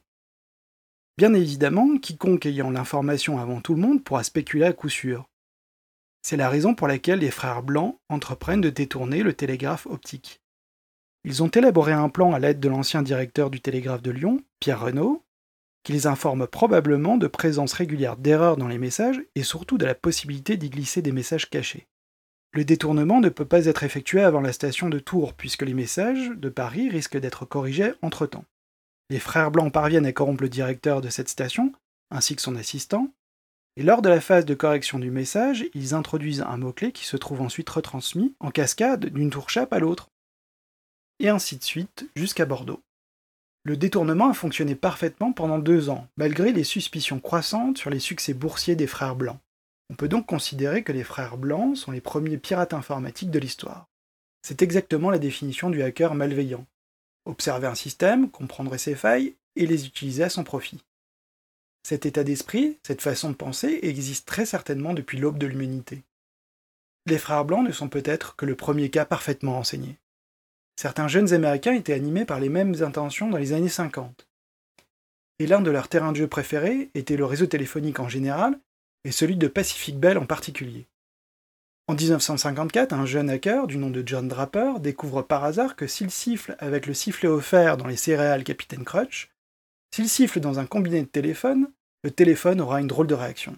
Bien 1.16 1.32
évidemment, 1.34 1.98
quiconque 1.98 2.46
ayant 2.46 2.70
l'information 2.70 3.38
avant 3.38 3.60
tout 3.60 3.74
le 3.74 3.80
monde 3.80 4.02
pourra 4.02 4.24
spéculer 4.24 4.64
à 4.64 4.72
coup 4.72 4.88
sûr. 4.88 5.28
C'est 6.22 6.36
la 6.36 6.48
raison 6.48 6.74
pour 6.74 6.88
laquelle 6.88 7.20
les 7.20 7.30
frères 7.30 7.62
Blancs 7.62 7.98
entreprennent 8.08 8.60
de 8.60 8.70
détourner 8.70 9.22
le 9.22 9.32
télégraphe 9.32 9.86
optique. 9.86 10.42
Ils 11.24 11.42
ont 11.42 11.48
élaboré 11.48 11.92
un 11.92 12.08
plan 12.08 12.32
à 12.32 12.38
l'aide 12.38 12.60
de 12.60 12.68
l'ancien 12.68 13.02
directeur 13.02 13.50
du 13.50 13.60
télégraphe 13.60 14.02
de 14.02 14.10
Lyon, 14.10 14.42
Pierre 14.58 14.80
Renaud, 14.80 15.22
qui 15.82 15.92
les 15.92 16.06
informe 16.06 16.46
probablement 16.46 17.16
de 17.16 17.26
présence 17.26 17.72
régulière 17.72 18.16
d'erreurs 18.16 18.56
dans 18.56 18.68
les 18.68 18.78
messages 18.78 19.22
et 19.34 19.42
surtout 19.42 19.78
de 19.78 19.86
la 19.86 19.94
possibilité 19.94 20.56
d'y 20.56 20.70
glisser 20.70 21.02
des 21.02 21.12
messages 21.12 21.48
cachés. 21.48 21.86
Le 22.52 22.64
détournement 22.64 23.20
ne 23.20 23.28
peut 23.28 23.44
pas 23.44 23.66
être 23.66 23.84
effectué 23.84 24.22
avant 24.22 24.40
la 24.40 24.52
station 24.52 24.88
de 24.88 24.98
Tours, 24.98 25.34
puisque 25.34 25.62
les 25.62 25.74
messages 25.74 26.30
de 26.30 26.48
Paris 26.48 26.88
risquent 26.88 27.18
d'être 27.18 27.44
corrigés 27.44 27.92
entre-temps. 28.02 28.44
Les 29.08 29.20
frères 29.20 29.50
blancs 29.50 29.72
parviennent 29.72 30.06
à 30.06 30.12
corrompre 30.12 30.42
le 30.42 30.48
directeur 30.48 31.00
de 31.00 31.08
cette 31.08 31.28
station, 31.28 31.72
ainsi 32.10 32.34
que 32.34 32.42
son 32.42 32.56
assistant, 32.56 33.12
et 33.76 33.82
lors 33.82 34.02
de 34.02 34.08
la 34.08 34.20
phase 34.20 34.44
de 34.44 34.54
correction 34.54 34.98
du 34.98 35.10
message, 35.10 35.64
ils 35.74 35.94
introduisent 35.94 36.42
un 36.42 36.56
mot-clé 36.56 36.92
qui 36.92 37.06
se 37.06 37.16
trouve 37.16 37.40
ensuite 37.40 37.70
retransmis 37.70 38.34
en 38.40 38.50
cascade 38.50 39.06
d'une 39.06 39.30
tour 39.30 39.48
chape 39.48 39.72
à 39.72 39.78
l'autre. 39.78 40.10
Et 41.20 41.28
ainsi 41.28 41.56
de 41.56 41.62
suite 41.62 42.10
jusqu'à 42.16 42.46
Bordeaux. 42.46 42.82
Le 43.64 43.76
détournement 43.76 44.30
a 44.30 44.34
fonctionné 44.34 44.74
parfaitement 44.74 45.32
pendant 45.32 45.58
deux 45.58 45.90
ans, 45.90 46.08
malgré 46.16 46.52
les 46.52 46.64
suspicions 46.64 47.20
croissantes 47.20 47.76
sur 47.76 47.90
les 47.90 48.00
succès 48.00 48.32
boursiers 48.32 48.76
des 48.76 48.86
frères 48.86 49.16
blancs. 49.16 49.38
On 49.90 49.96
peut 49.96 50.08
donc 50.08 50.26
considérer 50.26 50.82
que 50.82 50.92
les 50.92 51.04
frères 51.04 51.36
blancs 51.36 51.76
sont 51.76 51.90
les 51.90 52.00
premiers 52.00 52.38
pirates 52.38 52.72
informatiques 52.72 53.30
de 53.30 53.38
l'histoire. 53.38 53.88
C'est 54.42 54.62
exactement 54.62 55.10
la 55.10 55.18
définition 55.18 55.68
du 55.68 55.82
hacker 55.82 56.14
malveillant. 56.14 56.66
Observer 57.26 57.66
un 57.66 57.74
système, 57.74 58.30
comprendre 58.30 58.76
ses 58.78 58.94
failles 58.94 59.34
et 59.56 59.66
les 59.66 59.86
utiliser 59.86 60.22
à 60.22 60.30
son 60.30 60.42
profit. 60.42 60.82
Cet 61.82 62.06
état 62.06 62.24
d'esprit, 62.24 62.78
cette 62.82 63.02
façon 63.02 63.30
de 63.30 63.34
penser 63.34 63.80
existe 63.82 64.26
très 64.26 64.46
certainement 64.46 64.94
depuis 64.94 65.18
l'aube 65.18 65.38
de 65.38 65.46
l'humanité. 65.46 66.02
Les 67.06 67.18
frères 67.18 67.44
blancs 67.44 67.66
ne 67.66 67.72
sont 67.72 67.88
peut-être 67.88 68.36
que 68.36 68.46
le 68.46 68.54
premier 68.54 68.88
cas 68.88 69.04
parfaitement 69.04 69.58
enseigné. 69.58 69.98
Certains 70.76 71.08
jeunes 71.08 71.32
Américains 71.32 71.74
étaient 71.74 71.92
animés 71.92 72.24
par 72.24 72.40
les 72.40 72.48
mêmes 72.48 72.82
intentions 72.82 73.28
dans 73.28 73.38
les 73.38 73.52
années 73.52 73.68
50. 73.68 74.26
et 75.38 75.46
l'un 75.46 75.62
de 75.62 75.70
leurs 75.70 75.88
terrains 75.88 76.12
de 76.12 76.18
jeu 76.18 76.26
préférés 76.26 76.90
était 76.94 77.16
le 77.16 77.24
réseau 77.24 77.46
téléphonique 77.46 77.98
en 77.98 78.08
général 78.08 78.58
et 79.04 79.10
celui 79.10 79.36
de 79.36 79.48
Pacific 79.48 79.98
Bell 79.98 80.18
en 80.18 80.26
particulier. 80.26 80.86
En 81.88 81.94
1954, 81.94 82.92
un 82.92 83.06
jeune 83.06 83.30
hacker 83.30 83.66
du 83.66 83.78
nom 83.78 83.90
de 83.90 84.02
John 84.06 84.28
Draper 84.28 84.78
découvre 84.80 85.22
par 85.22 85.44
hasard 85.44 85.76
que 85.76 85.86
s'il 85.86 86.10
siffle 86.10 86.54
avec 86.58 86.86
le 86.86 86.94
sifflet 86.94 87.28
offert 87.28 87.78
dans 87.78 87.86
les 87.86 87.96
céréales 87.96 88.44
Capitaine 88.44 88.84
Crutch, 88.84 89.30
s'il 89.92 90.08
siffle 90.08 90.40
dans 90.40 90.60
un 90.60 90.66
combiné 90.66 91.00
de 91.00 91.08
téléphone, 91.08 91.72
le 92.04 92.10
téléphone 92.10 92.60
aura 92.60 92.80
une 92.80 92.86
drôle 92.86 93.06
de 93.08 93.14
réaction. 93.14 93.56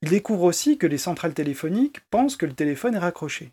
Il 0.00 0.10
découvre 0.10 0.44
aussi 0.44 0.78
que 0.78 0.86
les 0.86 0.96
centrales 0.96 1.34
téléphoniques 1.34 2.00
pensent 2.08 2.36
que 2.36 2.46
le 2.46 2.54
téléphone 2.54 2.94
est 2.94 2.98
raccroché. 2.98 3.52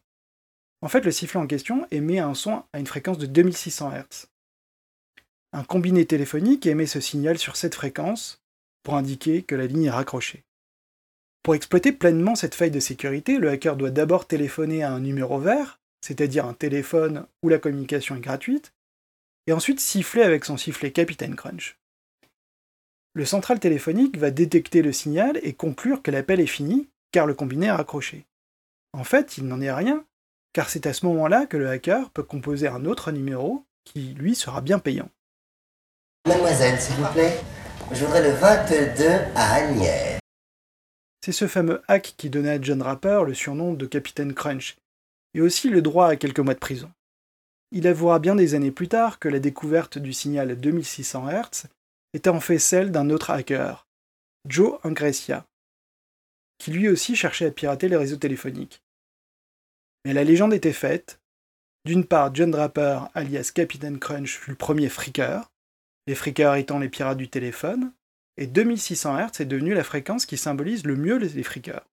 En 0.81 0.89
fait, 0.89 1.05
le 1.05 1.11
sifflet 1.11 1.39
en 1.39 1.47
question 1.47 1.87
émet 1.91 2.19
un 2.19 2.33
son 2.33 2.63
à 2.73 2.79
une 2.79 2.87
fréquence 2.87 3.17
de 3.17 3.27
2600 3.27 3.91
Hz. 3.91 4.27
Un 5.53 5.63
combiné 5.63 6.05
téléphonique 6.05 6.65
émet 6.65 6.87
ce 6.87 6.99
signal 6.99 7.37
sur 7.37 7.55
cette 7.55 7.75
fréquence 7.75 8.41
pour 8.83 8.95
indiquer 8.95 9.43
que 9.43 9.55
la 9.55 9.67
ligne 9.67 9.85
est 9.85 9.91
raccrochée. 9.91 10.43
Pour 11.43 11.55
exploiter 11.55 11.91
pleinement 11.91 12.35
cette 12.35 12.55
faille 12.55 12.71
de 12.71 12.79
sécurité, 12.79 13.37
le 13.37 13.49
hacker 13.49 13.75
doit 13.75 13.91
d'abord 13.91 14.27
téléphoner 14.27 14.83
à 14.83 14.91
un 14.91 14.99
numéro 14.99 15.39
vert, 15.39 15.79
c'est-à-dire 16.01 16.45
un 16.45 16.53
téléphone 16.53 17.25
où 17.43 17.49
la 17.49 17.57
communication 17.57 18.15
est 18.15 18.21
gratuite, 18.21 18.73
et 19.47 19.53
ensuite 19.53 19.79
siffler 19.79 20.23
avec 20.23 20.45
son 20.45 20.57
sifflet 20.57 20.91
Capitaine 20.91 21.35
Crunch. 21.35 21.77
Le 23.13 23.25
central 23.25 23.59
téléphonique 23.59 24.17
va 24.17 24.31
détecter 24.31 24.81
le 24.81 24.93
signal 24.93 25.39
et 25.43 25.53
conclure 25.53 26.01
que 26.01 26.11
l'appel 26.11 26.39
est 26.39 26.47
fini, 26.47 26.87
car 27.11 27.25
le 27.25 27.33
combiné 27.33 27.67
est 27.67 27.71
raccroché. 27.71 28.25
En 28.93 29.03
fait, 29.03 29.37
il 29.37 29.47
n'en 29.47 29.61
est 29.61 29.73
rien, 29.73 30.05
car 30.53 30.69
c'est 30.69 30.85
à 30.85 30.93
ce 30.93 31.05
moment-là 31.05 31.45
que 31.45 31.57
le 31.57 31.69
hacker 31.69 32.09
peut 32.11 32.23
composer 32.23 32.67
un 32.67 32.85
autre 32.85 33.11
numéro 33.11 33.65
qui, 33.85 34.13
lui, 34.13 34.35
sera 34.35 34.61
bien 34.61 34.79
payant. 34.79 35.09
Mademoiselle, 36.27 36.79
s'il 36.79 36.95
vous 36.95 37.11
plaît, 37.13 37.39
je 37.91 38.05
voudrais 38.05 38.23
le 38.23 38.35
22 38.35 39.05
à 39.35 39.53
Agnières. 39.53 40.19
C'est 41.25 41.31
ce 41.31 41.47
fameux 41.47 41.81
hack 41.87 42.15
qui 42.17 42.29
donnait 42.29 42.51
à 42.51 42.61
John 42.61 42.81
Rapper 42.81 43.23
le 43.25 43.33
surnom 43.33 43.73
de 43.73 43.85
Capitaine 43.85 44.33
Crunch, 44.33 44.77
et 45.33 45.41
aussi 45.41 45.69
le 45.69 45.81
droit 45.81 46.07
à 46.07 46.15
quelques 46.15 46.39
mois 46.39 46.53
de 46.53 46.59
prison. 46.59 46.91
Il 47.71 47.87
avouera 47.87 48.19
bien 48.19 48.35
des 48.35 48.53
années 48.53 48.71
plus 48.71 48.87
tard 48.87 49.19
que 49.19 49.29
la 49.29 49.39
découverte 49.39 49.97
du 49.97 50.13
signal 50.13 50.59
2600 50.59 51.29
Hz 51.29 51.67
était 52.13 52.29
en 52.29 52.41
fait 52.41 52.59
celle 52.59 52.91
d'un 52.91 53.09
autre 53.09 53.29
hacker, 53.29 53.87
Joe 54.47 54.79
Angrecia, 54.83 55.45
qui 56.57 56.71
lui 56.71 56.89
aussi 56.89 57.15
cherchait 57.15 57.45
à 57.45 57.51
pirater 57.51 57.87
les 57.87 57.95
réseaux 57.95 58.17
téléphoniques. 58.17 58.81
Mais 60.05 60.13
la 60.13 60.23
légende 60.23 60.53
était 60.53 60.73
faite. 60.73 61.19
D'une 61.85 62.05
part, 62.05 62.33
John 62.33 62.51
Draper, 62.51 63.09
alias 63.13 63.51
Captain 63.53 63.97
Crunch, 63.97 64.37
fut 64.37 64.51
le 64.51 64.57
premier 64.57 64.89
freaker, 64.89 65.51
les 66.07 66.15
freakers 66.15 66.55
étant 66.55 66.79
les 66.79 66.89
pirates 66.89 67.17
du 67.17 67.29
téléphone, 67.29 67.91
et 68.37 68.47
2600 68.47 69.17
Hz 69.17 69.41
est 69.41 69.45
devenu 69.45 69.73
la 69.73 69.83
fréquence 69.83 70.25
qui 70.25 70.37
symbolise 70.37 70.85
le 70.85 70.95
mieux 70.95 71.17
les 71.17 71.43
freakers. 71.43 71.85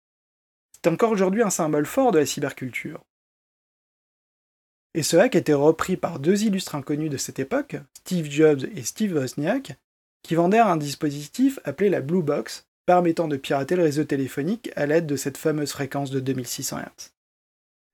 C'est 0.73 0.91
encore 0.91 1.11
aujourd'hui 1.11 1.43
un 1.43 1.51
symbole 1.51 1.87
fort 1.87 2.13
de 2.13 2.19
la 2.19 2.27
cyberculture. 2.27 3.03
Et 4.95 5.03
ce 5.03 5.17
hack 5.17 5.35
était 5.35 5.53
repris 5.53 5.97
par 5.97 6.19
deux 6.19 6.45
illustres 6.45 6.75
inconnus 6.75 7.11
de 7.11 7.17
cette 7.17 7.39
époque, 7.39 7.77
Steve 7.95 8.31
Jobs 8.31 8.65
et 8.75 8.83
Steve 8.83 9.15
Wozniak, 9.15 9.77
qui 10.23 10.35
vendèrent 10.35 10.69
un 10.69 10.77
dispositif 10.77 11.59
appelé 11.65 11.91
la 11.91 12.01
Blue 12.01 12.23
Box, 12.23 12.67
permettant 12.87 13.29
de 13.29 13.37
pirater 13.37 13.77
le 13.77 13.83
réseau 13.83 14.05
téléphonique 14.05 14.71
à 14.77 14.87
l'aide 14.87 15.07
de 15.07 15.17
cette 15.17 15.37
fameuse 15.37 15.73
fréquence 15.73 16.11
de 16.11 16.21
2600 16.21 16.79
Hz. 16.79 17.13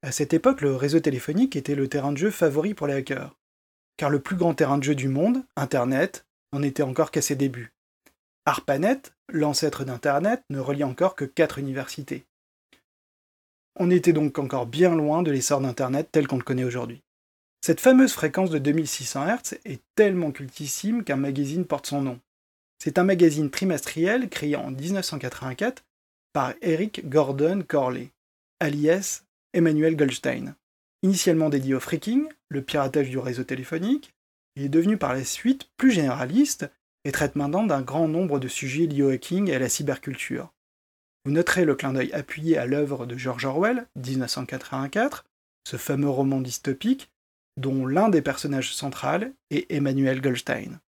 À 0.05 0.13
cette 0.13 0.35
époque, 0.35 0.61
le 0.61 0.77
réseau 0.77 1.01
téléphonique 1.01 1.57
était 1.57 1.75
le 1.75 1.89
terrain 1.89 2.13
de 2.13 2.19
jeu 2.19 2.31
favori 2.31 2.75
pour 2.75 2.87
les 2.87 2.93
hackers, 2.93 3.35
car 3.97 4.11
le 4.11 4.21
plus 4.21 4.37
grand 4.37 4.53
terrain 4.53 4.77
de 4.77 4.83
jeu 4.83 4.95
du 4.95 5.09
monde, 5.09 5.43
Internet, 5.57 6.27
n'en 6.53 6.61
était 6.61 6.83
encore 6.83 7.11
qu'à 7.11 7.23
ses 7.23 7.37
débuts. 7.37 7.73
ARPANET, 8.45 9.01
l'ancêtre 9.31 9.83
d'Internet, 9.87 10.43
ne 10.51 10.59
relie 10.59 10.85
encore 10.85 11.15
que 11.15 11.25
quatre 11.25 11.59
universités. 11.59 12.27
On 13.77 13.91
était 13.91 14.13
donc 14.13 14.39
encore 14.39 14.67
bien 14.67 14.95
loin 14.95 15.23
de 15.23 15.31
l'essor 15.31 15.63
d'Internet 15.63 16.11
tel 16.13 16.27
qu'on 16.27 16.37
le 16.37 16.45
connaît 16.45 16.65
aujourd'hui. 16.65 17.03
Cette 17.63 17.81
fameuse 17.81 18.13
fréquence 18.13 18.51
de 18.51 18.59
2600 18.59 19.27
Hz 19.27 19.59
est 19.65 19.81
tellement 19.95 20.33
cultissime 20.33 21.03
qu'un 21.03 21.17
magazine 21.17 21.65
porte 21.65 21.87
son 21.87 22.03
nom. 22.03 22.21
C'est 22.79 22.99
un 22.99 23.05
magazine 23.05 23.49
trimestriel 23.49 24.29
créé 24.29 24.55
en 24.55 24.71
1984 24.71 25.83
par 26.35 26.53
Eric 26.61 27.09
Gordon 27.09 27.65
Corley, 27.67 28.11
alias 28.61 29.24
Emmanuel 29.55 29.97
Goldstein. 29.97 30.57
Initialement 31.03 31.49
dédié 31.49 31.75
au 31.75 31.81
freaking, 31.81 32.27
le 32.49 32.63
piratage 32.63 33.09
du 33.09 33.19
réseau 33.19 33.45
téléphonique, 33.45 34.13
il 34.57 34.65
est 34.65 34.69
devenu 34.69 34.99
par 34.99 35.15
la 35.15 35.25
suite 35.25 35.69
plus 35.77 35.93
généraliste 35.93 36.71
et 37.05 37.13
traite 37.13 37.37
maintenant 37.37 37.65
d'un 37.65 37.83
grand 37.83 38.09
nombre 38.09 38.39
de 38.39 38.49
sujets 38.49 38.87
liés 38.87 39.03
au 39.03 39.11
hacking 39.11 39.49
et 39.49 39.55
à 39.55 39.59
la 39.59 39.69
cyberculture. 39.69 40.53
Vous 41.25 41.33
noterez 41.33 41.65
le 41.65 41.75
clin 41.75 41.93
d'œil 41.93 42.13
appuyé 42.13 42.59
à 42.59 42.67
l'œuvre 42.67 43.07
de 43.07 43.17
George 43.17 43.45
Orwell, 43.45 43.87
1984, 43.97 45.25
ce 45.67 45.77
fameux 45.77 46.09
roman 46.09 46.41
dystopique, 46.41 47.11
dont 47.57 47.87
l'un 47.87 48.09
des 48.09 48.23
personnages 48.23 48.75
centraux 48.75 49.27
est 49.51 49.71
Emmanuel 49.71 50.21
Goldstein. 50.21 50.81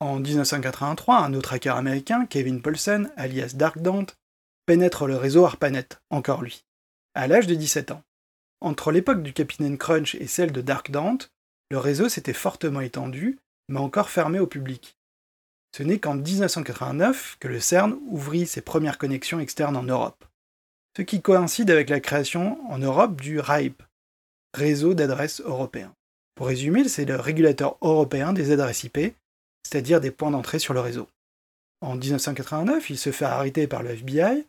En 0.00 0.20
1983, 0.20 1.18
un 1.18 1.34
autre 1.34 1.52
hacker 1.52 1.76
américain, 1.76 2.26
Kevin 2.26 2.62
Paulsen, 2.62 3.10
alias 3.16 3.52
Dark 3.54 3.82
Dante, 3.82 4.16
pénètre 4.66 5.06
le 5.06 5.16
réseau 5.16 5.44
ARPANET, 5.44 5.88
encore 6.10 6.42
lui 6.42 6.64
à 7.14 7.26
l'âge 7.26 7.46
de 7.46 7.54
17 7.54 7.90
ans. 7.90 8.02
Entre 8.60 8.90
l'époque 8.90 9.22
du 9.22 9.32
Capitaine 9.32 9.78
Crunch 9.78 10.14
et 10.16 10.26
celle 10.26 10.52
de 10.52 10.60
Dark 10.60 10.90
Dante, 10.90 11.30
le 11.70 11.78
réseau 11.78 12.08
s'était 12.08 12.32
fortement 12.32 12.80
étendu, 12.80 13.38
mais 13.68 13.80
encore 13.80 14.10
fermé 14.10 14.38
au 14.38 14.46
public. 14.46 14.96
Ce 15.76 15.82
n'est 15.82 15.98
qu'en 15.98 16.14
1989 16.14 17.36
que 17.40 17.48
le 17.48 17.60
CERN 17.60 17.98
ouvrit 18.08 18.46
ses 18.46 18.62
premières 18.62 18.98
connexions 18.98 19.38
externes 19.38 19.76
en 19.76 19.82
Europe, 19.82 20.24
ce 20.96 21.02
qui 21.02 21.22
coïncide 21.22 21.70
avec 21.70 21.90
la 21.90 22.00
création 22.00 22.58
en 22.70 22.78
Europe 22.78 23.20
du 23.20 23.38
RIPE, 23.38 23.82
Réseau 24.54 24.94
d'adresses 24.94 25.42
européen. 25.42 25.94
Pour 26.34 26.46
résumer, 26.46 26.88
c'est 26.88 27.04
le 27.04 27.16
régulateur 27.16 27.76
européen 27.82 28.32
des 28.32 28.50
adresses 28.50 28.84
IP, 28.84 29.14
c'est-à-dire 29.62 30.00
des 30.00 30.10
points 30.10 30.30
d'entrée 30.30 30.58
sur 30.58 30.72
le 30.72 30.80
réseau. 30.80 31.06
En 31.80 31.94
1989, 31.96 32.90
il 32.90 32.98
se 32.98 33.12
fait 33.12 33.26
arrêter 33.26 33.66
par 33.66 33.82
le 33.82 33.90
FBI 33.90 34.46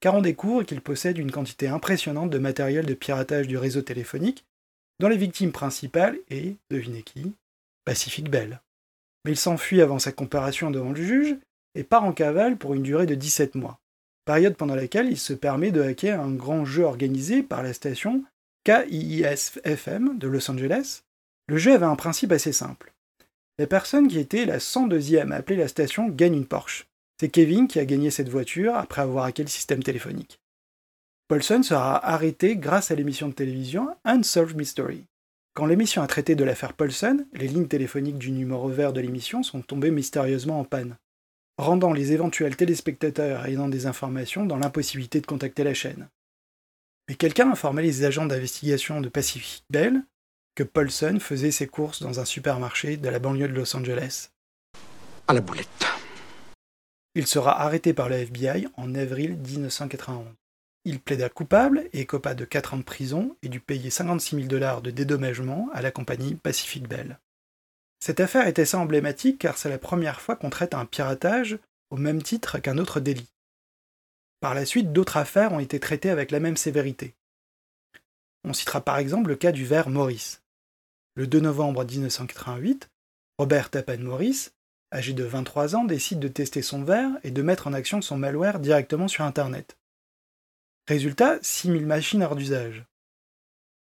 car 0.00 0.14
on 0.14 0.22
découvre 0.22 0.62
qu'il 0.62 0.80
possède 0.80 1.18
une 1.18 1.30
quantité 1.30 1.68
impressionnante 1.68 2.30
de 2.30 2.38
matériel 2.38 2.86
de 2.86 2.94
piratage 2.94 3.46
du 3.46 3.58
réseau 3.58 3.82
téléphonique, 3.82 4.44
dont 4.98 5.08
les 5.08 5.16
victimes 5.16 5.52
principales 5.52 6.18
est, 6.30 6.56
devinez 6.70 7.02
qui, 7.02 7.34
Pacific 7.84 8.30
Bell. 8.30 8.60
Mais 9.24 9.32
il 9.32 9.36
s'enfuit 9.36 9.82
avant 9.82 9.98
sa 9.98 10.12
comparation 10.12 10.70
devant 10.70 10.92
le 10.92 11.02
juge 11.02 11.36
et 11.74 11.84
part 11.84 12.04
en 12.04 12.12
cavale 12.12 12.56
pour 12.56 12.74
une 12.74 12.82
durée 12.82 13.06
de 13.06 13.14
17 13.14 13.54
mois, 13.54 13.78
période 14.24 14.56
pendant 14.56 14.74
laquelle 14.74 15.10
il 15.10 15.18
se 15.18 15.32
permet 15.32 15.70
de 15.70 15.82
hacker 15.82 16.20
un 16.20 16.32
grand 16.32 16.64
jeu 16.64 16.84
organisé 16.84 17.42
par 17.42 17.62
la 17.62 17.72
station 17.72 18.24
KIIS-FM 18.64 20.18
de 20.18 20.28
Los 20.28 20.50
Angeles. 20.50 21.02
Le 21.48 21.58
jeu 21.58 21.74
avait 21.74 21.86
un 21.86 21.96
principe 21.96 22.32
assez 22.32 22.52
simple. 22.52 22.92
La 23.58 23.66
personne 23.66 24.08
qui 24.08 24.18
était 24.18 24.46
la 24.46 24.58
102e 24.58 25.32
à 25.32 25.36
appeler 25.36 25.56
la 25.56 25.68
station 25.68 26.08
gagne 26.08 26.34
une 26.34 26.46
Porsche. 26.46 26.86
C'est 27.20 27.28
Kevin 27.28 27.68
qui 27.68 27.78
a 27.78 27.84
gagné 27.84 28.10
cette 28.10 28.30
voiture 28.30 28.74
après 28.76 29.02
avoir 29.02 29.26
hacké 29.26 29.42
le 29.42 29.48
système 29.50 29.82
téléphonique. 29.82 30.40
Paulson 31.28 31.62
sera 31.62 32.02
arrêté 32.02 32.56
grâce 32.56 32.90
à 32.90 32.94
l'émission 32.94 33.28
de 33.28 33.34
télévision 33.34 33.94
Unsolved 34.06 34.56
Mystery. 34.56 35.04
Quand 35.52 35.66
l'émission 35.66 36.00
a 36.00 36.06
traité 36.06 36.34
de 36.34 36.44
l'affaire 36.44 36.72
Paulson, 36.72 37.26
les 37.34 37.46
lignes 37.46 37.68
téléphoniques 37.68 38.16
du 38.16 38.30
numéro 38.30 38.70
vert 38.70 38.94
de 38.94 39.02
l'émission 39.02 39.42
sont 39.42 39.60
tombées 39.60 39.90
mystérieusement 39.90 40.60
en 40.60 40.64
panne, 40.64 40.96
rendant 41.58 41.92
les 41.92 42.12
éventuels 42.12 42.56
téléspectateurs 42.56 43.44
ayant 43.44 43.68
des 43.68 43.84
informations 43.84 44.46
dans 44.46 44.56
l'impossibilité 44.56 45.20
de 45.20 45.26
contacter 45.26 45.62
la 45.62 45.74
chaîne. 45.74 46.08
Mais 47.06 47.16
quelqu'un 47.16 47.50
informé 47.50 47.82
les 47.82 48.04
agents 48.04 48.24
d'investigation 48.24 49.02
de 49.02 49.10
Pacific 49.10 49.62
Bell 49.68 50.04
que 50.54 50.62
Paulson 50.62 51.18
faisait 51.20 51.50
ses 51.50 51.66
courses 51.66 52.00
dans 52.00 52.18
un 52.18 52.24
supermarché 52.24 52.96
de 52.96 53.10
la 53.10 53.18
banlieue 53.18 53.48
de 53.48 53.52
Los 53.52 53.76
Angeles. 53.76 54.30
À 55.28 55.34
la 55.34 55.42
boulette. 55.42 55.99
Il 57.16 57.26
sera 57.26 57.60
arrêté 57.60 57.92
par 57.92 58.08
le 58.08 58.16
FBI 58.16 58.68
en 58.76 58.94
avril 58.94 59.36
1991. 59.36 60.26
Il 60.84 61.00
plaida 61.00 61.28
coupable 61.28 61.88
et 61.92 62.00
écopa 62.00 62.34
de 62.34 62.44
4 62.44 62.74
ans 62.74 62.78
de 62.78 62.82
prison 62.82 63.36
et 63.42 63.48
dut 63.48 63.60
payer 63.60 63.90
56 63.90 64.36
000 64.36 64.48
dollars 64.48 64.80
de 64.80 64.90
dédommagement 64.90 65.68
à 65.72 65.82
la 65.82 65.90
compagnie 65.90 66.36
Pacific 66.36 66.88
Bell. 66.88 67.18
Cette 67.98 68.20
affaire 68.20 68.46
est 68.46 68.58
assez 68.58 68.76
emblématique 68.76 69.38
car 69.38 69.58
c'est 69.58 69.68
la 69.68 69.78
première 69.78 70.20
fois 70.20 70.36
qu'on 70.36 70.50
traite 70.50 70.72
un 70.72 70.86
piratage 70.86 71.58
au 71.90 71.96
même 71.96 72.22
titre 72.22 72.58
qu'un 72.58 72.78
autre 72.78 73.00
délit. 73.00 73.32
Par 74.40 74.54
la 74.54 74.64
suite, 74.64 74.92
d'autres 74.92 75.18
affaires 75.18 75.52
ont 75.52 75.60
été 75.60 75.80
traitées 75.80 76.10
avec 76.10 76.30
la 76.30 76.40
même 76.40 76.56
sévérité. 76.56 77.14
On 78.44 78.54
citera 78.54 78.80
par 78.80 78.96
exemple 78.96 79.28
le 79.28 79.36
cas 79.36 79.52
du 79.52 79.66
verre 79.66 79.90
Morris. 79.90 80.38
Le 81.14 81.26
2 81.26 81.40
novembre 81.40 81.84
1988, 81.84 82.88
Robert 83.38 83.68
Tappan 83.68 83.98
Morris 83.98 84.50
âgé 84.92 85.12
de 85.12 85.24
23 85.24 85.76
ans, 85.76 85.84
décide 85.84 86.18
de 86.18 86.28
tester 86.28 86.62
son 86.62 86.82
verre 86.82 87.10
et 87.22 87.30
de 87.30 87.42
mettre 87.42 87.66
en 87.66 87.72
action 87.72 88.02
son 88.02 88.16
malware 88.16 88.60
directement 88.60 89.08
sur 89.08 89.24
Internet. 89.24 89.76
Résultat, 90.88 91.38
6000 91.42 91.86
machines 91.86 92.22
hors 92.22 92.36
d'usage. 92.36 92.84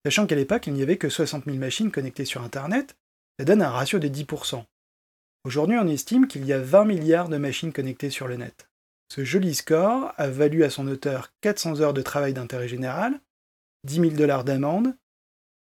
Sachant 0.06 0.27
qu'à 0.27 0.36
l'époque, 0.36 0.68
il 0.68 0.74
n'y 0.74 0.82
avait 0.82 0.98
que 0.98 1.10
60 1.10 1.46
000 1.46 1.58
machines 1.58 1.91
connectées 1.91 2.25
sur 2.25 2.41
Internet, 2.41 2.98
ça 3.38 3.46
donne 3.46 3.62
un 3.62 3.70
ratio 3.70 4.00
de 4.00 4.08
10%. 4.08 4.63
Aujourd'hui, 5.46 5.77
on 5.77 5.88
estime 5.88 6.27
qu'il 6.27 6.46
y 6.46 6.53
a 6.53 6.60
20 6.60 6.86
milliards 6.86 7.29
de 7.29 7.38
machines 7.38 7.72
connectées 7.72 8.10
sur 8.10 8.27
le 8.27 8.36
net. 8.36 8.70
Ce 9.12 9.24
joli 9.24 9.56
score 9.56 10.13
a 10.18 10.27
valu 10.27 10.63
à 10.63 10.70
son 10.70 10.88
auteur 10.88 11.34
400 11.41 11.79
heures 11.82 11.94
de 11.94 12.01
travail 12.01 12.34
d'intérêt 12.34 12.68
général, 12.68 13.20
10 13.86 13.96
000 13.96 14.10
dollars 14.12 14.44
d'amende, 14.44 14.96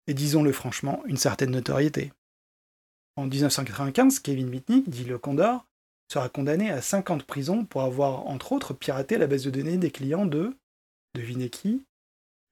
et 0.07 0.15
disons-le 0.15 0.53
franchement, 0.53 1.03
une 1.07 1.17
certaine 1.17 1.51
notoriété. 1.51 2.13
En 3.17 3.27
1995, 3.27 4.21
Kevin 4.21 4.49
Mitnick, 4.49 4.89
dit 4.91 5.05
le 5.05 5.19
Condor, 5.19 5.67
sera 6.13 6.29
condamné 6.29 6.71
à 6.71 6.83
50 6.83 7.25
prisons 7.25 7.65
pour 7.65 7.83
avoir, 7.83 8.27
entre 8.27 8.53
autres, 8.53 8.75
piraté 8.75 9.19
la 9.19 9.27
base 9.27 9.45
de 9.45 9.51
données 9.51 9.79
des 9.79 9.91
clients 9.91 10.27
de, 10.27 10.55
devinez 11.15 11.51
qui, 11.51 11.85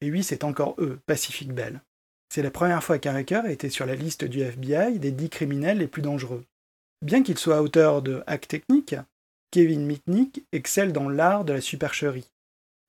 et 0.01 0.11
oui, 0.11 0.23
c'est 0.23 0.45
encore 0.45 0.75
eux, 0.79 1.01
Pacific 1.07 1.53
Bell. 1.53 1.81
C'est 2.29 2.43
la 2.43 2.51
première 2.51 2.83
fois 2.83 2.99
qu'un 2.99 3.15
hacker 3.15 3.47
était 3.47 3.71
sur 3.71 3.87
la 3.87 3.95
liste 3.95 4.25
du 4.25 4.41
FBI 4.41 4.99
des 4.99 5.13
10 5.13 5.31
criminels 5.31 5.79
les 5.79 5.87
plus 5.87 6.03
dangereux. 6.03 6.45
Bien 7.01 7.23
qu'il 7.23 7.39
soit 7.39 7.63
auteur 7.63 8.03
de 8.03 8.23
hacks 8.27 8.49
techniques, 8.49 8.97
Kevin 9.51 9.87
Mitnick 9.87 10.45
excelle 10.53 10.93
dans 10.93 11.09
l'art 11.09 11.45
de 11.45 11.53
la 11.53 11.61
supercherie. 11.61 12.31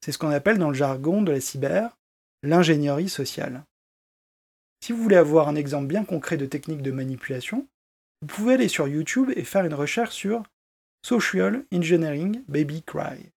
C'est 0.04 0.12
ce 0.12 0.18
qu'on 0.18 0.32
appelle 0.32 0.58
dans 0.58 0.70
le 0.70 0.76
jargon 0.76 1.22
de 1.22 1.32
la 1.32 1.42
cyber 1.42 1.96
l'ingénierie 2.42 3.10
sociale. 3.10 3.64
Si 4.86 4.92
vous 4.92 5.02
voulez 5.02 5.16
avoir 5.16 5.48
un 5.48 5.56
exemple 5.56 5.88
bien 5.88 6.06
concret 6.06 6.38
de 6.38 6.46
technique 6.46 6.84
de 6.84 6.92
manipulation, 6.92 7.68
vous 8.22 8.28
pouvez 8.28 8.54
aller 8.54 8.68
sur 8.68 8.88
YouTube 8.88 9.32
et 9.36 9.44
faire 9.44 9.66
une 9.66 9.74
recherche 9.74 10.14
sur 10.14 10.44
Social 11.04 11.66
Engineering 11.74 12.44
Baby 12.48 12.84
Cry. 12.84 13.32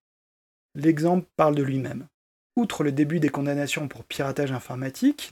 L'exemple 0.75 1.25
parle 1.37 1.55
de 1.55 1.63
lui-même. 1.63 2.05
Outre 2.55 2.83
le 2.83 2.91
début 2.91 3.19
des 3.19 3.29
condamnations 3.29 3.87
pour 3.87 4.03
piratage 4.03 4.51
informatique, 4.51 5.31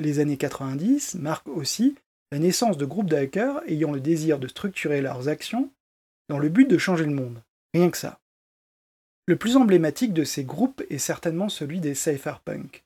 les 0.00 0.18
années 0.18 0.38
90 0.38 1.14
marquent 1.20 1.46
aussi 1.46 1.94
la 2.32 2.40
naissance 2.40 2.76
de 2.76 2.84
groupes 2.84 3.08
de 3.08 3.14
hackers 3.14 3.62
ayant 3.68 3.92
le 3.92 4.00
désir 4.00 4.40
de 4.40 4.48
structurer 4.48 5.02
leurs 5.02 5.28
actions 5.28 5.70
dans 6.28 6.40
le 6.40 6.48
but 6.48 6.68
de 6.68 6.78
changer 6.78 7.04
le 7.04 7.14
monde. 7.14 7.40
Rien 7.74 7.92
que 7.92 7.98
ça. 7.98 8.18
Le 9.28 9.36
plus 9.36 9.56
emblématique 9.56 10.14
de 10.14 10.24
ces 10.24 10.42
groupes 10.42 10.82
est 10.90 10.98
certainement 10.98 11.48
celui 11.48 11.78
des 11.78 11.94
cypherpunks, 11.94 12.82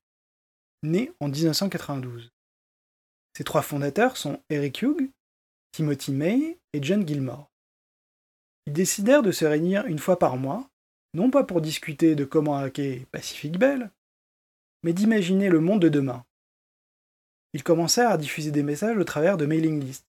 nés 0.82 1.12
en 1.20 1.28
1992. 1.28 2.30
Ces 3.38 3.44
trois 3.44 3.62
fondateurs 3.62 4.16
sont 4.16 4.42
Eric 4.50 4.82
Hugh, 4.82 5.12
Timothy 5.70 6.10
May 6.10 6.58
et 6.72 6.82
John 6.82 7.06
Gilmore. 7.06 7.48
Ils 8.66 8.72
décidèrent 8.72 9.22
de 9.22 9.30
se 9.30 9.44
réunir 9.44 9.86
une 9.86 10.00
fois 10.00 10.18
par 10.18 10.36
mois, 10.36 10.68
non 11.14 11.30
pas 11.30 11.44
pour 11.44 11.60
discuter 11.60 12.16
de 12.16 12.24
comment 12.24 12.56
hacker 12.56 13.06
Pacific 13.12 13.56
Bell, 13.56 13.92
mais 14.82 14.92
d'imaginer 14.92 15.50
le 15.50 15.60
monde 15.60 15.80
de 15.80 15.88
demain. 15.88 16.24
Ils 17.52 17.62
commencèrent 17.62 18.10
à 18.10 18.18
diffuser 18.18 18.50
des 18.50 18.64
messages 18.64 18.96
au 18.96 19.04
travers 19.04 19.36
de 19.36 19.46
mailing 19.46 19.78
lists. 19.84 20.08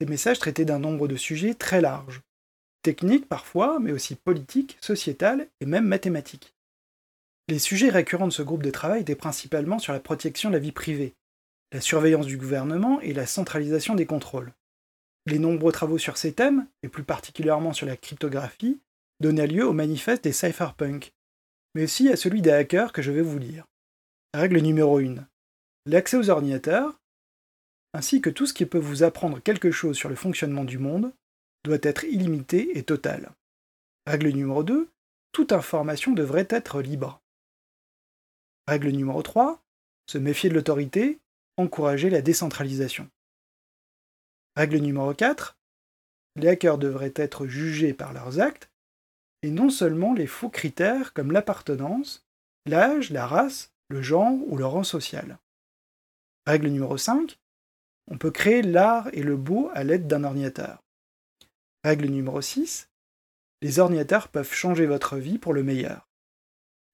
Ces 0.00 0.06
messages 0.06 0.38
traitaient 0.38 0.64
d'un 0.64 0.78
nombre 0.78 1.08
de 1.08 1.16
sujets 1.16 1.54
très 1.54 1.80
larges, 1.80 2.22
techniques 2.82 3.28
parfois, 3.28 3.80
mais 3.80 3.90
aussi 3.90 4.14
politiques, 4.14 4.78
sociétales 4.80 5.48
et 5.60 5.66
même 5.66 5.88
mathématiques. 5.88 6.54
Les 7.48 7.58
sujets 7.58 7.90
récurrents 7.90 8.28
de 8.28 8.32
ce 8.32 8.42
groupe 8.42 8.62
de 8.62 8.70
travail 8.70 9.00
étaient 9.00 9.16
principalement 9.16 9.80
sur 9.80 9.92
la 9.92 9.98
protection 9.98 10.50
de 10.50 10.54
la 10.54 10.60
vie 10.60 10.70
privée, 10.70 11.16
la 11.72 11.80
surveillance 11.80 12.26
du 12.26 12.36
gouvernement 12.36 13.00
et 13.00 13.14
la 13.14 13.26
centralisation 13.26 13.94
des 13.94 14.06
contrôles. 14.06 14.52
Les 15.26 15.38
nombreux 15.38 15.72
travaux 15.72 15.98
sur 15.98 16.18
ces 16.18 16.32
thèmes, 16.32 16.66
et 16.82 16.88
plus 16.88 17.04
particulièrement 17.04 17.72
sur 17.72 17.86
la 17.86 17.96
cryptographie, 17.96 18.80
donnaient 19.20 19.46
lieu 19.46 19.66
au 19.66 19.72
manifeste 19.72 20.24
des 20.24 20.32
cypherpunks, 20.32 21.12
mais 21.74 21.84
aussi 21.84 22.08
à 22.10 22.16
celui 22.16 22.42
des 22.42 22.50
hackers 22.50 22.92
que 22.92 23.02
je 23.02 23.10
vais 23.10 23.22
vous 23.22 23.38
lire. 23.38 23.66
Règle 24.34 24.58
numéro 24.58 24.98
1. 24.98 25.14
L'accès 25.86 26.16
aux 26.16 26.28
ordinateurs, 26.28 27.00
ainsi 27.94 28.20
que 28.20 28.30
tout 28.30 28.46
ce 28.46 28.54
qui 28.54 28.66
peut 28.66 28.78
vous 28.78 29.02
apprendre 29.02 29.40
quelque 29.40 29.70
chose 29.70 29.96
sur 29.96 30.08
le 30.08 30.14
fonctionnement 30.14 30.64
du 30.64 30.78
monde, 30.78 31.12
doit 31.64 31.78
être 31.82 32.04
illimité 32.04 32.76
et 32.76 32.82
total. 32.82 33.30
Règle 34.06 34.28
numéro 34.30 34.62
2. 34.62 34.90
Toute 35.32 35.52
information 35.52 36.12
devrait 36.12 36.48
être 36.50 36.82
libre. 36.82 37.20
Règle 38.66 38.90
numéro 38.90 39.22
3. 39.22 39.62
Se 40.10 40.18
méfier 40.18 40.50
de 40.50 40.54
l'autorité 40.54 41.20
encourager 41.56 42.10
la 42.10 42.22
décentralisation. 42.22 43.08
Règle 44.56 44.78
numéro 44.78 45.14
4. 45.14 45.56
Les 46.36 46.48
hackers 46.48 46.78
devraient 46.78 47.14
être 47.16 47.46
jugés 47.46 47.94
par 47.94 48.12
leurs 48.12 48.40
actes, 48.40 48.70
et 49.42 49.50
non 49.50 49.70
seulement 49.70 50.14
les 50.14 50.26
faux 50.26 50.48
critères 50.48 51.12
comme 51.12 51.32
l'appartenance, 51.32 52.26
l'âge, 52.66 53.10
la 53.10 53.26
race, 53.26 53.72
le 53.88 54.02
genre 54.02 54.32
ou 54.46 54.56
le 54.56 54.66
rang 54.66 54.84
social. 54.84 55.38
Règle 56.46 56.68
numéro 56.68 56.96
5. 56.96 57.38
On 58.10 58.18
peut 58.18 58.30
créer 58.30 58.62
l'art 58.62 59.08
et 59.12 59.22
le 59.22 59.36
beau 59.36 59.70
à 59.74 59.84
l'aide 59.84 60.06
d'un 60.06 60.24
ordinateur. 60.24 60.82
Règle 61.84 62.06
numéro 62.06 62.40
6. 62.40 62.88
Les 63.60 63.78
ordinateurs 63.78 64.28
peuvent 64.28 64.52
changer 64.52 64.86
votre 64.86 65.16
vie 65.18 65.38
pour 65.38 65.52
le 65.52 65.62
meilleur. 65.62 66.08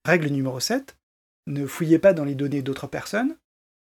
Règle 0.05 0.27
numéro 0.27 0.59
7. 0.59 0.97
Ne 1.47 1.65
fouillez 1.65 1.99
pas 1.99 2.13
dans 2.13 2.25
les 2.25 2.35
données 2.35 2.61
d'autres 2.61 2.87
personnes, 2.87 3.37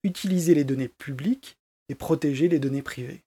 utiliser 0.04 0.54
les 0.54 0.64
données 0.64 0.88
publiques 0.88 1.58
et 1.88 1.94
protéger 1.94 2.48
les 2.48 2.60
données 2.60 2.82
privées. 2.82 3.24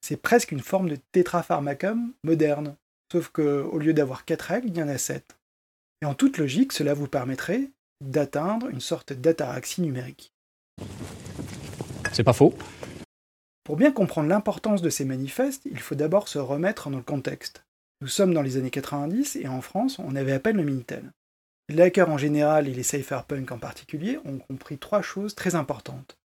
C'est 0.00 0.16
presque 0.16 0.52
une 0.52 0.60
forme 0.60 0.88
de 0.88 0.98
tétrapharmacum 1.12 2.12
moderne, 2.22 2.76
sauf 3.10 3.28
qu'au 3.28 3.78
lieu 3.78 3.92
d'avoir 3.92 4.24
quatre 4.24 4.42
règles, 4.42 4.68
il 4.68 4.76
y 4.76 4.82
en 4.82 4.88
a 4.88 4.98
sept. 4.98 5.36
Et 6.02 6.06
en 6.06 6.14
toute 6.14 6.38
logique, 6.38 6.72
cela 6.72 6.94
vous 6.94 7.08
permettrait 7.08 7.70
d'atteindre 8.00 8.68
une 8.68 8.80
sorte 8.80 9.12
d'ataraxie 9.12 9.82
numérique. 9.82 10.32
C'est 12.12 12.22
pas 12.22 12.32
faux. 12.32 12.54
Pour 13.64 13.76
bien 13.76 13.92
comprendre 13.92 14.28
l'importance 14.28 14.80
de 14.80 14.90
ces 14.90 15.04
manifestes, 15.04 15.62
il 15.66 15.80
faut 15.80 15.94
d'abord 15.94 16.28
se 16.28 16.38
remettre 16.38 16.88
dans 16.90 16.98
le 16.98 17.02
contexte. 17.02 17.64
Nous 18.00 18.08
sommes 18.08 18.32
dans 18.32 18.42
les 18.42 18.56
années 18.56 18.70
90 18.70 19.36
et 19.36 19.48
en 19.48 19.60
France, 19.60 19.98
on 19.98 20.14
avait 20.14 20.32
à 20.32 20.38
peine 20.38 20.56
le 20.56 20.62
Minitel. 20.62 21.12
Les 21.70 21.82
hackers 21.82 22.08
en 22.08 22.16
général 22.16 22.66
et 22.66 22.72
les 22.72 22.82
cypherpunks 22.82 23.52
en 23.52 23.58
particulier 23.58 24.18
ont 24.24 24.38
compris 24.38 24.78
trois 24.78 25.02
choses 25.02 25.34
très 25.34 25.54
importantes. 25.54 26.18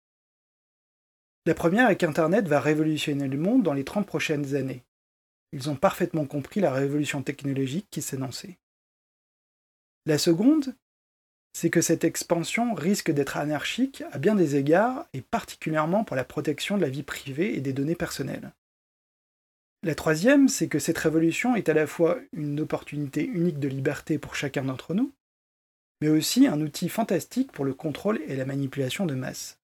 La 1.48 1.56
première 1.56 1.90
est 1.90 1.96
qu'Internet 1.96 2.48
va 2.48 2.60
révolutionner 2.60 3.28
le 3.28 3.38
monde 3.38 3.64
dans 3.64 3.74
les 3.74 3.84
30 3.84 4.06
prochaines 4.06 4.56
années. 4.56 4.84
Ils 5.52 5.70
ont 5.72 5.76
parfaitement 5.76 6.26
compris 6.26 6.60
la 6.60 6.72
révolution 6.72 7.24
technologique 7.24 7.88
qui 7.90 8.04
s'annonçait. 8.04 8.60
La 10.06 10.20
seconde, 10.20 10.76
c'est 11.54 11.72
que 11.72 11.82
cette 11.82 12.04
expansion 12.04 12.76
risque 12.76 13.12
d'être 13.12 13.38
anarchique 13.38 14.04
à 14.12 14.20
bien 14.20 14.36
des 14.36 14.56
égards 14.56 15.08
et 15.14 15.22
particulièrement 15.22 16.04
pour 16.04 16.16
la 16.16 16.24
protection 16.24 16.78
de 16.78 16.82
la 16.84 16.90
vie 16.90 17.04
privée 17.04 17.56
et 17.56 17.62
des 17.62 17.74
données 17.74 17.96
personnelles. 17.96 18.52
La 19.84 19.96
troisième, 19.96 20.48
c'est 20.48 20.68
que 20.68 20.78
cette 20.78 21.00
révolution 21.00 21.56
est 21.56 21.68
à 21.68 21.74
la 21.74 21.88
fois 21.88 22.20
une 22.34 22.60
opportunité 22.60 23.26
unique 23.26 23.60
de 23.60 23.68
liberté 23.68 24.20
pour 24.20 24.36
chacun 24.36 24.64
d'entre 24.64 24.94
nous, 24.94 25.12
mais 26.02 26.10
aussi 26.10 26.48
un 26.48 26.60
outil 26.62 26.90
fantastique 26.90 27.52
pour 27.52 27.64
le 27.64 27.74
contrôle 27.74 28.20
et 28.28 28.36
la 28.36 28.46
manipulation 28.46 29.06
de 29.06 29.14
masse. 29.14 29.60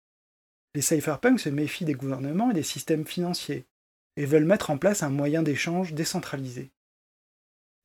Les 0.76 0.82
cypherpunks 0.82 1.40
se 1.40 1.50
méfient 1.50 1.86
des 1.86 1.94
gouvernements 1.94 2.52
et 2.52 2.54
des 2.54 2.64
systèmes 2.64 3.06
financiers, 3.06 3.66
et 4.16 4.26
veulent 4.26 4.46
mettre 4.46 4.70
en 4.70 4.78
place 4.78 5.04
un 5.04 5.10
moyen 5.10 5.44
d'échange 5.44 5.94
décentralisé. 5.94 6.70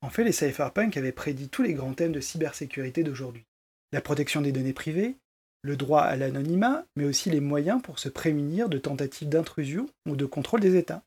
En 0.01 0.09
fait, 0.09 0.23
les 0.23 0.31
cypherpunks 0.31 0.97
avaient 0.97 1.11
prédit 1.11 1.49
tous 1.49 1.63
les 1.63 1.73
grands 1.73 1.93
thèmes 1.93 2.11
de 2.11 2.19
cybersécurité 2.19 3.03
d'aujourd'hui. 3.03 3.45
La 3.91 4.01
protection 4.01 4.41
des 4.41 4.51
données 4.51 4.73
privées, 4.73 5.15
le 5.61 5.77
droit 5.77 6.01
à 6.01 6.15
l'anonymat, 6.15 6.85
mais 6.95 7.05
aussi 7.05 7.29
les 7.29 7.39
moyens 7.39 7.81
pour 7.81 7.99
se 7.99 8.09
prémunir 8.09 8.67
de 8.67 8.77
tentatives 8.77 9.29
d'intrusion 9.29 9.87
ou 10.07 10.15
de 10.15 10.25
contrôle 10.25 10.59
des 10.59 10.75
États. 10.75 11.03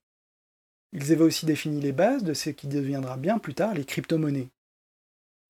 Ils 0.92 1.12
avaient 1.12 1.24
aussi 1.24 1.44
défini 1.44 1.80
les 1.80 1.92
bases 1.92 2.24
de 2.24 2.32
ce 2.32 2.50
qui 2.50 2.68
deviendra 2.68 3.16
bien 3.16 3.38
plus 3.38 3.54
tard 3.54 3.74
les 3.74 3.84
crypto-monnaies, 3.84 4.48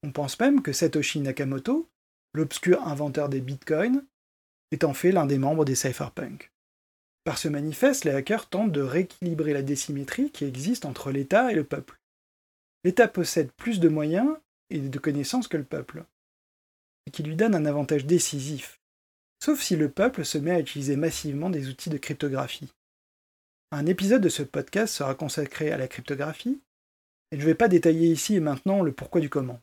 on 0.02 0.12
pense 0.12 0.38
même 0.38 0.62
que 0.62 0.72
Satoshi 0.72 1.20
Nakamoto, 1.20 1.88
l'obscur 2.34 2.86
inventeur 2.86 3.28
des 3.28 3.40
bitcoins, 3.40 4.04
est 4.70 4.84
en 4.84 4.94
fait 4.94 5.12
l'un 5.12 5.26
des 5.26 5.38
membres 5.38 5.64
des 5.64 5.74
cypherpunks. 5.74 6.50
Par 7.24 7.38
ce 7.38 7.48
manifeste, 7.48 8.04
les 8.04 8.12
hackers 8.12 8.48
tentent 8.48 8.72
de 8.72 8.80
rééquilibrer 8.80 9.52
la 9.52 9.62
désymétrie 9.62 10.30
qui 10.30 10.44
existe 10.44 10.84
entre 10.84 11.10
l'État 11.10 11.50
et 11.50 11.56
le 11.56 11.64
peuple. 11.64 11.98
L'État 12.84 13.08
possède 13.08 13.50
plus 13.52 13.80
de 13.80 13.88
moyens 13.88 14.36
et 14.70 14.78
de 14.78 14.98
connaissances 14.98 15.48
que 15.48 15.56
le 15.56 15.64
peuple, 15.64 16.04
et 17.06 17.10
qui 17.10 17.22
lui 17.22 17.34
donne 17.34 17.54
un 17.54 17.66
avantage 17.66 18.06
décisif, 18.06 18.80
sauf 19.42 19.60
si 19.60 19.76
le 19.76 19.90
peuple 19.90 20.24
se 20.24 20.38
met 20.38 20.52
à 20.52 20.60
utiliser 20.60 20.96
massivement 20.96 21.50
des 21.50 21.68
outils 21.68 21.90
de 21.90 21.98
cryptographie. 21.98 22.72
Un 23.72 23.86
épisode 23.86 24.22
de 24.22 24.28
ce 24.28 24.44
podcast 24.44 24.94
sera 24.94 25.16
consacré 25.16 25.72
à 25.72 25.78
la 25.78 25.88
cryptographie, 25.88 26.60
et 27.32 27.36
je 27.36 27.40
ne 27.40 27.46
vais 27.46 27.56
pas 27.56 27.68
détailler 27.68 28.08
ici 28.08 28.36
et 28.36 28.40
maintenant 28.40 28.82
le 28.82 28.92
pourquoi 28.92 29.20
du 29.20 29.28
comment. 29.28 29.60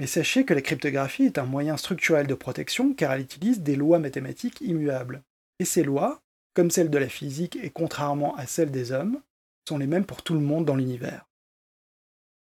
Mais 0.00 0.06
sachez 0.06 0.44
que 0.44 0.54
la 0.54 0.62
cryptographie 0.62 1.24
est 1.24 1.38
un 1.38 1.44
moyen 1.44 1.76
structurel 1.76 2.26
de 2.26 2.34
protection 2.34 2.94
car 2.94 3.12
elle 3.12 3.22
utilise 3.22 3.60
des 3.60 3.76
lois 3.76 3.98
mathématiques 3.98 4.60
immuables. 4.60 5.22
Et 5.58 5.64
ces 5.64 5.82
lois, 5.82 6.22
comme 6.54 6.70
celles 6.70 6.90
de 6.90 6.98
la 6.98 7.08
physique 7.08 7.56
et 7.62 7.70
contrairement 7.70 8.36
à 8.36 8.46
celles 8.46 8.70
des 8.70 8.92
hommes, 8.92 9.20
sont 9.68 9.78
les 9.78 9.86
mêmes 9.86 10.06
pour 10.06 10.22
tout 10.22 10.34
le 10.34 10.40
monde 10.40 10.64
dans 10.64 10.76
l'univers. 10.76 11.28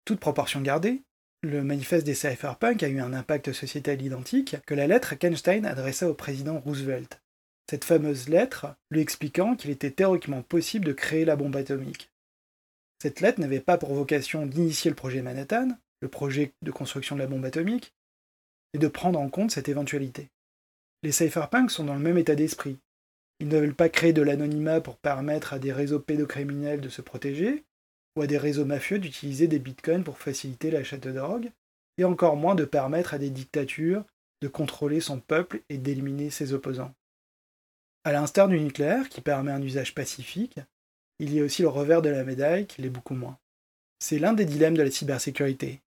Toute 0.05 0.21
proportion 0.21 0.61
gardée, 0.61 1.03
le 1.43 1.63
manifeste 1.63 2.07
des 2.07 2.15
cypherpunks 2.15 2.83
a 2.83 2.89
eu 2.89 3.01
un 3.01 3.13
impact 3.13 3.53
sociétal 3.53 4.01
identique 4.03 4.57
que 4.67 4.75
la 4.75 4.87
lettre 4.87 5.15
qu'Einstein 5.15 5.65
adressa 5.65 6.09
au 6.09 6.15
président 6.15 6.59
Roosevelt. 6.59 7.21
Cette 7.69 7.85
fameuse 7.85 8.29
lettre 8.29 8.77
lui 8.91 9.01
expliquant 9.01 9.57
qu'il 9.57 9.71
était 9.71 9.91
théoriquement 9.91 10.43
possible 10.43 10.87
de 10.87 10.93
créer 10.93 11.25
la 11.25 11.37
bombe 11.37 11.57
atomique. 11.57 12.11
Cette 13.03 13.21
lettre 13.21 13.41
n'avait 13.41 13.61
pas 13.61 13.77
pour 13.77 13.93
vocation 13.95 14.47
d'initier 14.47 14.91
le 14.91 14.97
projet 14.97 15.23
Manhattan, 15.23 15.77
le 16.01 16.09
projet 16.09 16.53
de 16.63 16.71
construction 16.71 17.17
de 17.17 17.21
la 17.21 17.27
bombe 17.27 17.45
atomique, 17.45 17.95
et 18.73 18.79
de 18.79 18.89
prendre 18.89 19.19
en 19.19 19.29
compte 19.29 19.51
cette 19.51 19.69
éventualité. 19.69 20.31
Les 21.03 21.13
cypherpunks 21.13 21.71
sont 21.71 21.85
dans 21.85 21.95
le 21.95 22.01
même 22.01 22.19
état 22.19 22.35
d'esprit. 22.35 22.79
Ils 23.41 23.49
ne 23.49 23.59
veulent 23.59 23.75
pas 23.75 23.89
créer 23.89 24.13
de 24.13 24.23
l'anonymat 24.23 24.81
pour 24.81 24.97
permettre 24.97 25.53
à 25.53 25.59
des 25.59 25.73
réseaux 25.73 26.01
pédocriminels 26.01 26.81
de 26.81 26.89
se 26.89 27.03
protéger, 27.03 27.65
ou 28.17 28.23
à 28.23 28.27
des 28.27 28.39
réseaux 28.39 28.65
mafieux 28.65 28.99
d'utiliser 28.99 29.47
des 29.47 29.59
bitcoins 29.59 30.05
pour 30.05 30.19
faciliter 30.19 30.71
l'achat 30.71 30.99
de 30.99 31.13
drogue, 31.13 31.51
et 31.99 32.05
encore 32.05 32.37
moins 32.37 32.55
de 32.55 32.65
permettre 32.65 33.15
à 33.15 33.19
des 33.19 33.31
dictatures 33.31 34.05
de 34.43 34.49
contrôler 34.49 35.01
son 35.01 35.21
peuple 35.21 35.63
et 35.69 35.79
d'éliminer 35.79 36.31
ses 36.31 36.53
opposants. 36.53 36.95
À 38.05 38.13
l'instar 38.13 38.49
du 38.49 38.61
nucléaire, 38.61 39.09
qui 39.09 39.21
permet 39.21 39.53
un 39.53 39.63
usage 39.63 39.95
pacifique, 39.95 40.61
il 41.19 41.33
y 41.33 41.41
a 41.41 41.45
aussi 41.45 41.63
le 41.63 41.69
revers 41.69 42.03
de 42.03 42.11
la 42.11 42.25
médaille 42.25 42.67
qui 42.67 42.83
l'est 42.83 42.91
beaucoup 42.91 43.15
moins. 43.15 43.39
C'est 43.99 44.19
l'un 44.19 44.35
des 44.35 44.45
dilemmes 44.45 44.77
de 44.77 44.83
la 44.83 44.91
cybersécurité. 44.91 45.81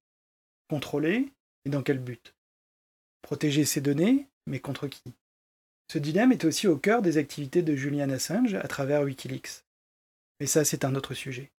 Contrôler, 0.69 1.31
et 1.65 1.69
dans 1.69 1.81
quel 1.81 1.99
but? 1.99 2.35
Protéger 3.21 3.65
ses 3.65 3.81
données, 3.81 4.27
mais 4.45 4.59
contre 4.59 4.87
qui? 4.87 5.01
Ce 5.91 5.97
dilemme 5.97 6.31
est 6.31 6.45
aussi 6.45 6.67
au 6.67 6.77
cœur 6.77 7.01
des 7.01 7.17
activités 7.17 7.63
de 7.63 7.75
Julian 7.75 8.11
Assange 8.11 8.53
à 8.53 8.67
travers 8.67 9.01
Wikileaks. 9.01 9.63
Mais 10.39 10.45
ça, 10.45 10.63
c'est 10.63 10.85
un 10.85 10.93
autre 10.93 11.15
sujet. 11.15 11.49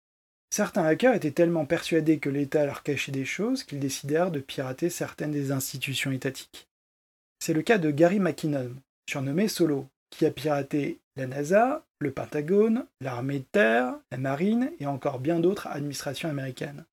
Certains 0.51 0.85
hackers 0.85 1.14
étaient 1.14 1.33
tellement 1.33 1.66
persuadés 1.66 2.18
que 2.18 2.31
l'État 2.31 2.64
leur 2.64 2.83
cachait 2.83 3.12
des 3.12 3.25
choses 3.25 3.64
qu'ils 3.64 3.81
décidèrent 3.81 4.31
de 4.31 4.40
pirater 4.40 4.90
certaines 4.90 5.33
des 5.33 5.53
institutions 5.53 6.12
étatiques. 6.12 6.68
C'est 7.40 7.55
le 7.55 7.62
cas 7.62 7.79
de 7.79 7.90
Gary 7.90 8.20
McKinnon, 8.20 8.75
surnommé 9.09 9.49
Solo, 9.49 9.88
qui 10.11 10.27
a 10.27 10.31
piraté 10.31 10.99
la 11.16 11.27
NASA, 11.27 11.85
le 12.01 12.12
Pentagone, 12.12 12.87
l'armée 13.01 13.40
de 13.40 13.44
terre, 13.53 13.94
la 14.11 14.18
marine 14.18 14.73
et 14.79 14.87
encore 14.87 15.20
bien 15.20 15.40
d'autres 15.40 15.66
administrations 15.66 16.29
américaines. 16.29 16.85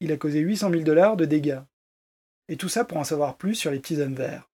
Il 0.00 0.12
a 0.12 0.16
causé 0.16 0.40
800 0.40 0.70
000 0.70 0.82
dollars 0.82 1.16
de 1.16 1.24
dégâts. 1.24 1.60
Et 2.48 2.56
tout 2.56 2.68
ça 2.68 2.84
pour 2.84 2.98
en 2.98 3.04
savoir 3.04 3.36
plus 3.36 3.54
sur 3.54 3.70
les 3.70 3.80
petits 3.80 4.00
hommes 4.00 4.14
verts. 4.14 4.48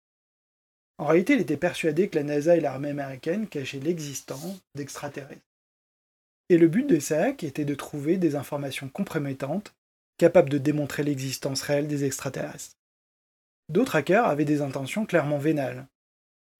En 0.98 1.06
réalité, 1.06 1.34
il 1.34 1.40
était 1.40 1.56
persuadé 1.56 2.08
que 2.08 2.16
la 2.16 2.24
NASA 2.24 2.56
et 2.56 2.60
l'armée 2.60 2.90
américaine 2.90 3.48
cachaient 3.48 3.80
l'existence 3.80 4.62
d'extraterrestres. 4.74 5.42
Et 6.48 6.58
le 6.58 6.68
but 6.68 6.86
de 6.86 6.98
SAC 6.98 7.42
était 7.42 7.64
de 7.64 7.74
trouver 7.74 8.16
des 8.16 8.36
informations 8.36 8.88
compromettantes 8.88 9.74
capables 10.18 10.50
de 10.50 10.58
démontrer 10.58 11.02
l'existence 11.02 11.62
réelle 11.62 11.88
des 11.88 12.04
extraterrestres. 12.04 12.76
D'autres 13.68 13.96
hackers 13.96 14.26
avaient 14.26 14.44
des 14.44 14.60
intentions 14.60 15.06
clairement 15.06 15.38
vénales. 15.38 15.86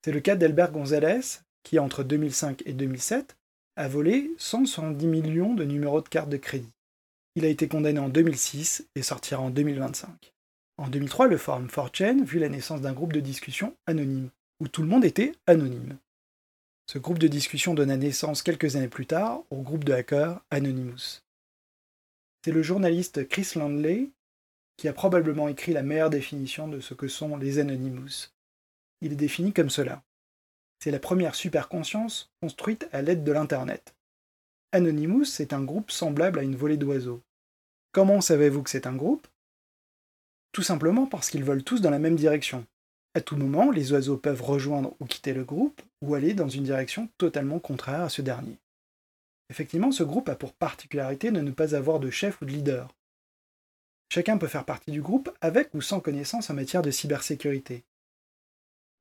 C'est 0.05 0.13
le 0.13 0.21
cas 0.21 0.37
d'Albert 0.37 0.73
Gonzalez, 0.73 1.21
qui 1.63 1.79
entre 1.79 2.03
2005 2.03 2.63
et 2.67 2.73
2007 2.73 3.37
a 3.77 3.89
volé 3.89 4.33
170 4.39 5.07
millions 5.07 5.55
de 5.55 5.65
numéros 5.65 6.01
de 6.01 6.09
carte 6.09 6.29
de 6.29 6.37
crédit. 6.37 6.74
Il 7.37 7.45
a 7.45 7.49
été 7.49 7.69
condamné 7.69 7.99
en 7.99 8.09
2006 8.09 8.87
et 8.95 9.03
sortira 9.03 9.43
en 9.43 9.51
2025. 9.51 10.33
En 10.77 10.89
2003, 10.89 11.27
le 11.27 11.37
forum 11.37 11.67
4chan 11.67 12.25
vit 12.25 12.39
la 12.39 12.49
naissance 12.49 12.81
d'un 12.81 12.93
groupe 12.93 13.13
de 13.13 13.21
discussion 13.21 13.77
anonyme, 13.87 14.31
où 14.61 14.69
tout 14.69 14.83
le 14.83 14.89
monde 14.89 15.05
était 15.05 15.33
anonyme. 15.47 15.99
Ce 16.87 16.99
groupe 16.99 17.19
de 17.19 17.29
discussion 17.29 17.75
donna 17.75 17.97
naissance 17.97 18.43
quelques 18.43 18.77
années 18.77 18.89
plus 18.89 19.07
tard 19.07 19.43
au 19.51 19.63
groupe 19.63 19.85
de 19.85 19.93
hackers 19.93 20.41
Anonymous. 20.51 21.23
C'est 22.45 22.53
le 22.53 22.63
journaliste 22.63 23.27
Chris 23.27 23.53
Landley 23.57 24.11
qui 24.77 24.89
a 24.89 24.93
probablement 24.93 25.49
écrit 25.49 25.73
la 25.73 25.83
meilleure 25.83 26.11
définition 26.11 26.69
de 26.69 26.81
ce 26.81 26.95
que 26.95 27.09
sont 27.09 27.37
les 27.37 27.59
Anonymous. 27.59 28.33
Il 29.01 29.13
est 29.13 29.17
défini 29.17 29.53
comme 29.53 29.71
cela. 29.71 30.03
C'est 30.79 30.91
la 30.91 30.99
première 30.99 31.35
superconscience 31.35 32.33
construite 32.43 32.89
à 32.93 33.01
l'aide 33.01 33.25
de 33.25 33.33
l'Internet. 33.33 33.94
Anonymous 34.75 35.41
est 35.41 35.53
un 35.53 35.63
groupe 35.63 35.93
semblable 35.93 36.41
à 36.41 36.43
une 36.43 36.57
volée 36.57 36.77
d'oiseaux. 36.77 37.23
Comment 37.93 38.21
savez-vous 38.21 38.65
que 38.65 38.71
c'est 38.71 38.89
un 38.89 38.97
groupe? 38.97 39.29
Tout 40.51 40.65
simplement 40.65 41.07
parce 41.07 41.31
qu'ils 41.31 41.45
volent 41.45 41.63
tous 41.63 41.81
dans 41.81 41.91
la 41.91 42.01
même 42.01 42.17
direction. 42.17 42.67
À 43.15 43.21
tout 43.21 43.37
moment, 43.37 43.71
les 43.71 43.93
oiseaux 43.93 44.17
peuvent 44.17 44.43
rejoindre 44.43 44.97
ou 44.99 45.05
quitter 45.05 45.33
le 45.33 45.45
groupe, 45.45 45.81
ou 46.03 46.17
aller 46.17 46.35
dans 46.35 46.49
une 46.49 46.65
direction 46.65 47.09
totalement 47.19 47.61
contraire 47.61 48.01
à 48.01 48.09
ce 48.09 48.21
dernier. 48.21 48.59
Effectivement, 49.49 49.93
ce 49.93 50.03
groupe 50.03 50.29
a 50.29 50.35
pour 50.35 50.53
particularité 50.53 51.31
de 51.31 51.41
ne 51.41 51.53
pas 51.53 51.77
avoir 51.77 52.01
de 52.01 52.11
chef 52.11 52.43
ou 52.43 52.45
de 52.45 52.51
leader. 52.51 52.93
Chacun 54.13 54.39
peut 54.39 54.49
faire 54.49 54.65
partie 54.65 54.91
du 54.91 55.03
groupe 55.03 55.31
avec 55.41 55.73
ou 55.75 55.83
sans 55.83 56.01
connaissance 56.01 56.51
en 56.51 56.55
matière 56.55 56.83
de 56.83 56.91
cybersécurité. 56.91 57.85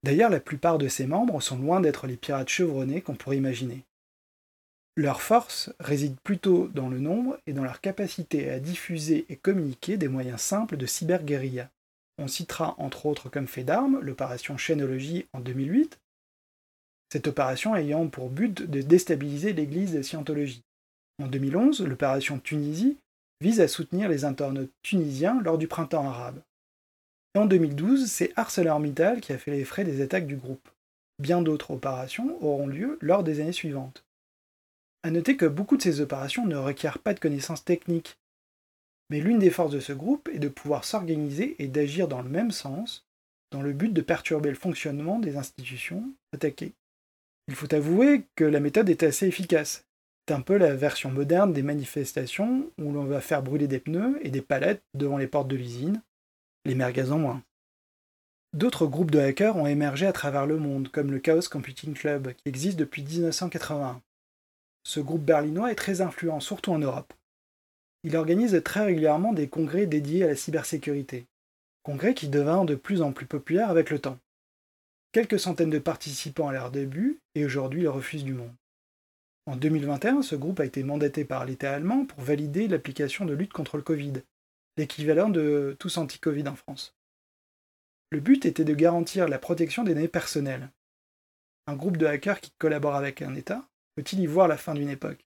D'ailleurs, 0.03 0.29
la 0.29 0.39
plupart 0.39 0.77
de 0.77 0.87
ses 0.87 1.07
membres 1.07 1.41
sont 1.41 1.57
loin 1.57 1.81
d'être 1.81 2.05
les 2.05 2.17
pirates 2.17 2.49
chevronnés 2.49 3.01
qu'on 3.01 3.15
pourrait 3.15 3.37
imaginer. 3.37 3.83
Leur 4.95 5.21
force 5.21 5.71
réside 5.79 6.19
plutôt 6.23 6.67
dans 6.67 6.87
le 6.87 6.99
nombre 6.99 7.39
et 7.47 7.53
dans 7.53 7.63
leur 7.63 7.81
capacité 7.81 8.51
à 8.51 8.59
diffuser 8.59 9.25
et 9.29 9.35
communiquer 9.35 9.97
des 9.97 10.07
moyens 10.07 10.41
simples 10.41 10.77
de 10.77 10.85
cyberguérilla. 10.85 11.69
On 12.19 12.27
citera 12.27 12.75
entre 12.77 13.07
autres 13.07 13.27
comme 13.27 13.47
fait 13.47 13.63
d'armes 13.63 13.99
l'opération 14.01 14.55
Chaînologie 14.55 15.25
en 15.33 15.39
2008, 15.39 15.97
cette 17.11 17.27
opération 17.27 17.75
ayant 17.75 18.07
pour 18.07 18.29
but 18.29 18.63
de 18.63 18.81
déstabiliser 18.81 19.53
l'église 19.53 19.93
de 19.93 20.01
Scientologie. 20.01 20.63
En 21.21 21.27
2011, 21.27 21.81
l'opération 21.81 22.39
Tunisie 22.39 22.97
vise 23.41 23.61
à 23.61 23.67
soutenir 23.67 24.09
les 24.09 24.25
internautes 24.25 24.71
tunisiens 24.83 25.39
lors 25.41 25.57
du 25.59 25.67
printemps 25.67 26.07
arabe. 26.07 26.41
Et 27.35 27.39
en 27.39 27.45
2012, 27.45 28.07
c'est 28.07 28.33
ArcelorMittal 28.35 29.21
qui 29.21 29.33
a 29.33 29.37
fait 29.37 29.51
les 29.51 29.65
frais 29.65 29.83
des 29.83 30.01
attaques 30.01 30.27
du 30.27 30.37
groupe. 30.37 30.67
Bien 31.19 31.41
d'autres 31.41 31.71
opérations 31.71 32.37
auront 32.43 32.67
lieu 32.67 32.97
lors 33.01 33.23
des 33.23 33.41
années 33.41 33.51
suivantes. 33.51 34.03
A 35.03 35.11
noter 35.11 35.35
que 35.35 35.45
beaucoup 35.45 35.77
de 35.77 35.81
ces 35.81 35.99
opérations 35.99 36.45
ne 36.45 36.55
requièrent 36.55 36.99
pas 36.99 37.13
de 37.13 37.19
connaissances 37.19 37.65
techniques, 37.65 38.17
mais 39.09 39.19
l'une 39.19 39.39
des 39.39 39.49
forces 39.49 39.71
de 39.71 39.79
ce 39.79 39.93
groupe 39.93 40.29
est 40.33 40.39
de 40.39 40.47
pouvoir 40.47 40.85
s'organiser 40.85 41.55
et 41.59 41.67
d'agir 41.67 42.07
dans 42.07 42.21
le 42.21 42.29
même 42.29 42.51
sens, 42.51 43.05
dans 43.51 43.61
le 43.61 43.73
but 43.73 43.93
de 43.93 44.01
perturber 44.01 44.49
le 44.49 44.55
fonctionnement 44.55 45.19
des 45.19 45.37
institutions 45.37 46.09
attaquées. 46.33 46.73
Il 47.47 47.55
faut 47.55 47.73
avouer 47.75 48.23
que 48.35 48.45
la 48.45 48.61
méthode 48.61 48.89
est 48.89 49.03
assez 49.03 49.27
efficace. 49.27 49.85
C'est 50.25 50.33
un 50.33 50.41
peu 50.41 50.57
la 50.57 50.73
version 50.73 51.11
moderne 51.11 51.51
des 51.51 51.63
manifestations 51.63 52.71
où 52.79 52.93
l'on 52.93 53.03
va 53.03 53.19
faire 53.19 53.43
brûler 53.43 53.67
des 53.67 53.79
pneus 53.79 54.17
et 54.21 54.29
des 54.29 54.41
palettes 54.41 54.81
devant 54.93 55.17
les 55.17 55.27
portes 55.27 55.49
de 55.49 55.57
l'usine, 55.57 56.01
les 56.65 56.75
merguez 56.75 57.11
en 57.11 57.19
moins. 57.19 57.43
D'autres 58.53 58.87
groupes 58.87 59.11
de 59.11 59.19
hackers 59.19 59.57
ont 59.57 59.67
émergé 59.67 60.05
à 60.05 60.13
travers 60.13 60.45
le 60.45 60.57
monde, 60.57 60.87
comme 60.89 61.11
le 61.11 61.19
Chaos 61.19 61.49
Computing 61.51 61.93
Club, 61.93 62.33
qui 62.33 62.47
existe 62.47 62.79
depuis 62.79 63.03
1981. 63.03 64.01
Ce 64.83 64.99
groupe 64.99 65.23
berlinois 65.23 65.71
est 65.71 65.75
très 65.75 66.01
influent, 66.01 66.39
surtout 66.39 66.71
en 66.71 66.79
Europe. 66.79 67.13
Il 68.03 68.17
organise 68.17 68.61
très 68.63 68.83
régulièrement 68.83 69.31
des 69.31 69.47
congrès 69.47 69.85
dédiés 69.85 70.25
à 70.25 70.27
la 70.27 70.35
cybersécurité, 70.35 71.25
congrès 71.83 72.13
qui 72.13 72.27
devinrent 72.27 72.65
de 72.65 72.75
plus 72.75 73.01
en 73.01 73.13
plus 73.13 73.25
populaires 73.25 73.69
avec 73.69 73.89
le 73.89 73.99
temps. 73.99 74.19
Quelques 75.13 75.39
centaines 75.39 75.69
de 75.69 75.79
participants 75.79 76.49
à 76.49 76.53
leur 76.53 76.69
début, 76.69 77.19
et 77.35 77.45
aujourd'hui 77.45 77.83
le 77.83 77.89
refusent 77.89 78.25
du 78.25 78.33
monde. 78.33 78.53
En 79.45 79.55
2021, 79.55 80.21
ce 80.21 80.35
groupe 80.35 80.59
a 80.59 80.65
été 80.65 80.83
mandaté 80.83 81.25
par 81.25 81.45
l'État 81.45 81.73
allemand 81.73 82.05
pour 82.05 82.21
valider 82.21 82.67
l'application 82.67 83.25
de 83.25 83.33
lutte 83.33 83.53
contre 83.53 83.77
le 83.77 83.83
Covid, 83.83 84.13
l'équivalent 84.77 85.29
de 85.29 85.75
tous 85.79 85.97
anti-Covid 85.97 86.47
en 86.47 86.55
France. 86.55 86.95
Le 88.09 88.19
but 88.19 88.45
était 88.45 88.63
de 88.63 88.73
garantir 88.73 89.27
la 89.27 89.39
protection 89.39 89.83
des 89.83 89.93
données 89.93 90.07
personnelles. 90.07 90.69
Un 91.67 91.75
groupe 91.75 91.97
de 91.97 92.05
hackers 92.05 92.41
qui 92.41 92.51
collabore 92.57 92.95
avec 92.95 93.21
un 93.21 93.35
État 93.35 93.67
peut-il 93.95 94.19
y 94.19 94.27
voir 94.27 94.47
la 94.47 94.57
fin 94.57 94.73
d'une 94.73 94.89
époque? 94.89 95.25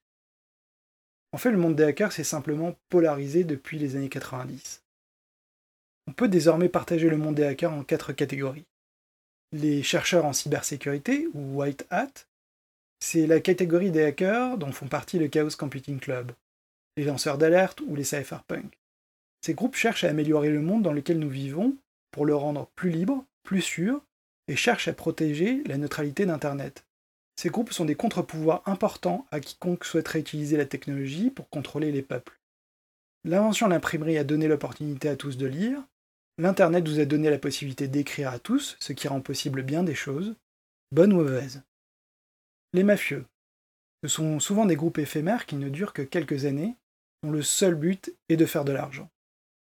En 1.32 1.38
fait, 1.38 1.50
le 1.50 1.58
monde 1.58 1.76
des 1.76 1.84
hackers 1.84 2.12
s'est 2.12 2.24
simplement 2.24 2.74
polarisé 2.88 3.44
depuis 3.44 3.78
les 3.78 3.96
années 3.96 4.08
90. 4.08 4.82
On 6.06 6.12
peut 6.12 6.28
désormais 6.28 6.70
partager 6.70 7.10
le 7.10 7.18
monde 7.18 7.34
des 7.34 7.44
hackers 7.44 7.72
en 7.72 7.84
quatre 7.84 8.12
catégories. 8.12 8.64
Les 9.52 9.82
chercheurs 9.82 10.24
en 10.24 10.32
cybersécurité, 10.32 11.28
ou 11.34 11.58
White 11.58 11.86
Hat, 11.90 12.26
c'est 13.00 13.26
la 13.26 13.40
catégorie 13.40 13.90
des 13.90 14.04
hackers 14.04 14.58
dont 14.58 14.72
font 14.72 14.88
partie 14.88 15.18
le 15.18 15.28
Chaos 15.28 15.56
Computing 15.58 16.00
Club, 16.00 16.32
les 16.96 17.04
lanceurs 17.04 17.38
d'alerte 17.38 17.80
ou 17.82 17.94
les 17.94 18.04
cypherpunks. 18.04 18.78
Ces 19.44 19.54
groupes 19.54 19.76
cherchent 19.76 20.04
à 20.04 20.10
améliorer 20.10 20.50
le 20.50 20.60
monde 20.60 20.82
dans 20.82 20.92
lequel 20.92 21.18
nous 21.18 21.28
vivons 21.28 21.76
pour 22.10 22.26
le 22.26 22.34
rendre 22.34 22.68
plus 22.74 22.90
libre, 22.90 23.24
plus 23.44 23.62
sûr, 23.62 24.02
et 24.48 24.56
cherchent 24.56 24.88
à 24.88 24.94
protéger 24.94 25.62
la 25.64 25.76
neutralité 25.76 26.26
d'Internet. 26.26 26.84
Ces 27.38 27.50
groupes 27.50 27.72
sont 27.72 27.84
des 27.84 27.94
contre-pouvoirs 27.94 28.64
importants 28.66 29.24
à 29.30 29.38
quiconque 29.38 29.84
souhaiterait 29.84 30.18
utiliser 30.18 30.56
la 30.56 30.66
technologie 30.66 31.30
pour 31.30 31.48
contrôler 31.48 31.92
les 31.92 32.02
peuples. 32.02 32.36
L'invention 33.22 33.68
de 33.68 33.74
l'imprimerie 33.74 34.18
a 34.18 34.24
donné 34.24 34.48
l'opportunité 34.48 35.08
à 35.08 35.14
tous 35.14 35.36
de 35.36 35.46
lire, 35.46 35.80
l'Internet 36.38 36.88
vous 36.88 36.98
a 36.98 37.04
donné 37.04 37.30
la 37.30 37.38
possibilité 37.38 37.86
d'écrire 37.86 38.30
à 38.30 38.40
tous, 38.40 38.76
ce 38.80 38.92
qui 38.92 39.06
rend 39.06 39.20
possible 39.20 39.62
bien 39.62 39.84
des 39.84 39.94
choses, 39.94 40.34
bonnes 40.90 41.12
ou 41.12 41.18
mauvaises. 41.18 41.62
Les 42.72 42.82
mafieux. 42.82 43.24
Ce 44.02 44.08
sont 44.08 44.40
souvent 44.40 44.66
des 44.66 44.74
groupes 44.74 44.98
éphémères 44.98 45.46
qui 45.46 45.54
ne 45.54 45.68
durent 45.68 45.92
que 45.92 46.02
quelques 46.02 46.44
années, 46.44 46.74
dont 47.22 47.30
le 47.30 47.42
seul 47.42 47.76
but 47.76 48.12
est 48.28 48.36
de 48.36 48.46
faire 48.46 48.64
de 48.64 48.72
l'argent. 48.72 49.08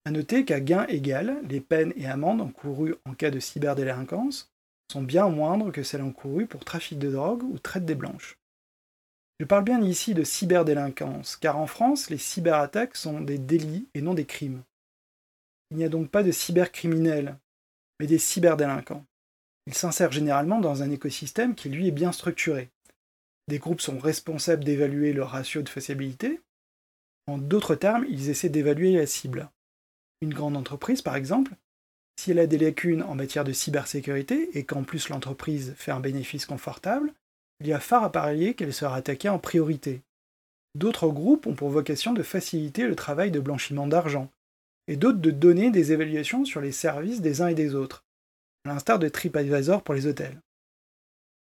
A 0.05 0.11
noter 0.11 0.45
qu'à 0.45 0.61
gain 0.61 0.85
égal, 0.89 1.41
les 1.49 1.63
peines 1.63 1.95
et 1.97 2.05
amendes 2.05 2.43
encourues 2.43 2.97
en 3.07 3.15
cas 3.15 3.31
de 3.31 3.41
cyberdélinquance 3.41 4.54
sont 4.93 5.03
bien 5.03 5.29
moindres 5.29 5.73
que 5.73 5.83
celles 5.83 6.03
encourues 6.03 6.47
pour 6.47 6.65
trafic 6.65 6.99
de 6.99 7.11
drogue 7.11 7.43
ou 7.43 7.59
traite 7.59 7.85
des 7.85 7.95
blanches. 7.95 8.39
Je 9.41 9.45
parle 9.45 9.65
bien 9.65 9.83
ici 9.83 10.15
de 10.15 10.23
cyberdélinquance, 10.23 11.37
car 11.37 11.59
en 11.59 11.67
France, 11.67 12.09
les 12.09 12.19
cyberattaques 12.19 12.97
sont 12.97 13.21
des 13.21 13.39
délits 13.39 13.89
et 13.95 14.01
non 14.01 14.15
des 14.15 14.27
crimes. 14.27 14.63
Il 15.71 15.77
n'y 15.77 15.85
a 15.85 15.89
donc 15.89 16.11
pas 16.11 16.23
de 16.23 16.31
cybercriminels, 16.31 17.37
mais 17.99 18.07
des 18.07 18.19
cyberdélinquants. 18.19 19.05
Ils 19.67 19.75
s'insèrent 19.75 20.13
généralement 20.13 20.61
dans 20.61 20.83
un 20.83 20.91
écosystème 20.91 21.55
qui 21.55 21.69
lui 21.69 21.89
est 21.89 21.93
bien 21.93 22.13
structuré. 22.13 22.71
Des 23.49 23.59
groupes 23.59 23.81
sont 23.81 23.99
responsables 23.99 24.65
d'évaluer 24.65 25.13
le 25.13 25.23
ratio 25.23 25.63
de 25.63 25.69
faisabilité. 25.69 26.41
En 27.27 27.39
d'autres 27.39 27.75
termes, 27.75 28.07
ils 28.09 28.29
essaient 28.31 28.49
d'évaluer 28.49 28.93
la 28.93 29.07
cible. 29.07 29.51
Une 30.21 30.33
grande 30.33 30.57
entreprise, 30.57 31.03
par 31.03 31.17
exemple, 31.17 31.55
si 32.17 32.31
elle 32.31 32.39
a 32.39 32.47
des 32.47 32.59
lacunes 32.59 33.03
en 33.03 33.15
matière 33.15 33.45
de 33.45 33.53
cybersécurité 33.53 34.51
et 34.57 34.65
qu'en 34.65 34.83
plus 34.85 35.09
l'entreprise 35.09 35.75
fait 35.77 35.91
un 35.91 36.01
bénéfice 36.01 36.47
confortable, 36.47 37.13
il 37.61 37.67
y 37.67 37.73
a 37.73 37.81
phare 37.81 38.05
à 38.05 38.13
parier 38.13 38.55
qu'elle 38.55 38.75
sera 38.75 38.97
attaquée 38.97 39.29
en 39.29 39.39
priorité. 39.39 40.03
D'autres 40.75 41.09
groupes 41.09 41.47
ont 41.47 41.55
pour 41.55 41.71
vocation 41.71 42.13
de 42.13 42.23
faciliter 42.23 42.87
le 42.87 42.97
travail 42.97 43.31
de 43.31 43.41
blanchiment 43.41 43.87
d'argent, 43.87 44.31
et 44.89 44.97
d'autres 44.97 45.21
de 45.21 45.31
donner 45.31 45.71
des 45.71 45.93
évaluations 45.93 46.45
sur 46.45 46.61
les 46.61 46.73
services 46.73 47.21
des 47.21 47.43
uns 47.43 47.49
et 47.49 47.55
des 47.55 47.75
autres, 47.75 48.05
à 48.65 48.71
l'instar 48.71 48.99
de 48.99 49.09
TripAdvisor 49.09 49.83
pour 49.83 49.95
les 49.95 50.07
hôtels. 50.07 50.41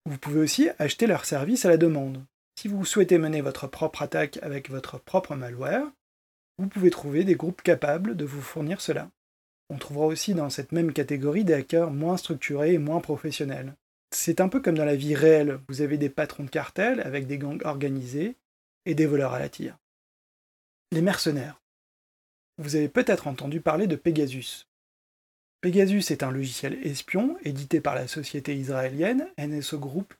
Vous 0.06 0.18
pouvez 0.18 0.40
aussi 0.40 0.68
acheter 0.78 1.06
leurs 1.06 1.24
services 1.24 1.64
à 1.64 1.70
la 1.70 1.78
demande. 1.78 2.22
Si 2.60 2.68
vous 2.68 2.84
souhaitez 2.84 3.18
mener 3.18 3.40
votre 3.40 3.66
propre 3.66 4.02
attaque 4.02 4.38
avec 4.42 4.70
votre 4.70 4.98
propre 4.98 5.34
malware, 5.34 5.90
vous 6.58 6.68
pouvez 6.68 6.90
trouver 6.90 7.24
des 7.24 7.34
groupes 7.34 7.62
capables 7.62 8.16
de 8.16 8.24
vous 8.24 8.42
fournir 8.42 8.80
cela. 8.80 9.10
On 9.70 9.78
trouvera 9.78 10.06
aussi 10.06 10.34
dans 10.34 10.50
cette 10.50 10.72
même 10.72 10.92
catégorie 10.92 11.44
des 11.44 11.54
hackers 11.54 11.90
moins 11.90 12.16
structurés 12.16 12.74
et 12.74 12.78
moins 12.78 13.00
professionnels. 13.00 13.74
C'est 14.10 14.40
un 14.40 14.48
peu 14.48 14.60
comme 14.60 14.76
dans 14.76 14.84
la 14.84 14.96
vie 14.96 15.14
réelle, 15.14 15.58
vous 15.68 15.80
avez 15.80 15.98
des 15.98 16.10
patrons 16.10 16.44
de 16.44 16.50
cartels 16.50 17.00
avec 17.00 17.26
des 17.26 17.38
gangs 17.38 17.60
organisés 17.64 18.36
et 18.86 18.94
des 18.94 19.06
voleurs 19.06 19.32
à 19.32 19.38
la 19.38 19.48
tire. 19.48 19.78
Les 20.92 21.02
mercenaires. 21.02 21.60
Vous 22.58 22.76
avez 22.76 22.88
peut-être 22.88 23.26
entendu 23.26 23.60
parler 23.60 23.86
de 23.86 23.96
Pegasus. 23.96 24.68
Pegasus 25.60 26.12
est 26.12 26.22
un 26.22 26.30
logiciel 26.30 26.78
espion 26.86 27.36
édité 27.42 27.80
par 27.80 27.94
la 27.94 28.06
société 28.06 28.54
israélienne 28.54 29.26
NSO 29.38 29.78
Group. 29.78 30.14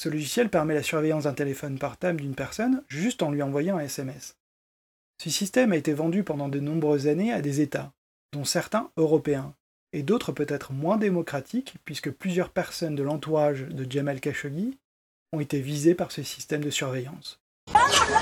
Ce 0.00 0.08
logiciel 0.08 0.50
permet 0.50 0.74
la 0.74 0.82
surveillance 0.82 1.24
d'un 1.24 1.34
téléphone 1.34 1.78
portable 1.78 2.20
d'une 2.20 2.36
personne 2.36 2.84
juste 2.86 3.22
en 3.22 3.32
lui 3.32 3.42
envoyant 3.42 3.78
un 3.78 3.82
SMS. 3.82 4.36
Ce 5.20 5.30
système 5.30 5.72
a 5.72 5.76
été 5.76 5.92
vendu 5.94 6.22
pendant 6.22 6.48
de 6.48 6.60
nombreuses 6.60 7.08
années 7.08 7.32
à 7.32 7.40
des 7.40 7.60
États, 7.60 7.92
dont 8.32 8.44
certains 8.44 8.90
européens, 8.96 9.54
et 9.92 10.02
d'autres 10.02 10.32
peut-être 10.32 10.72
moins 10.72 10.96
démocratiques, 10.96 11.74
puisque 11.84 12.10
plusieurs 12.10 12.50
personnes 12.50 12.94
de 12.94 13.02
l'entourage 13.02 13.62
de 13.62 13.90
Jamal 13.90 14.20
Khashoggi 14.20 14.76
ont 15.32 15.40
été 15.40 15.60
visées 15.60 15.94
par 15.94 16.12
ce 16.12 16.22
système 16.22 16.62
de 16.62 16.70
surveillance. 16.70 17.40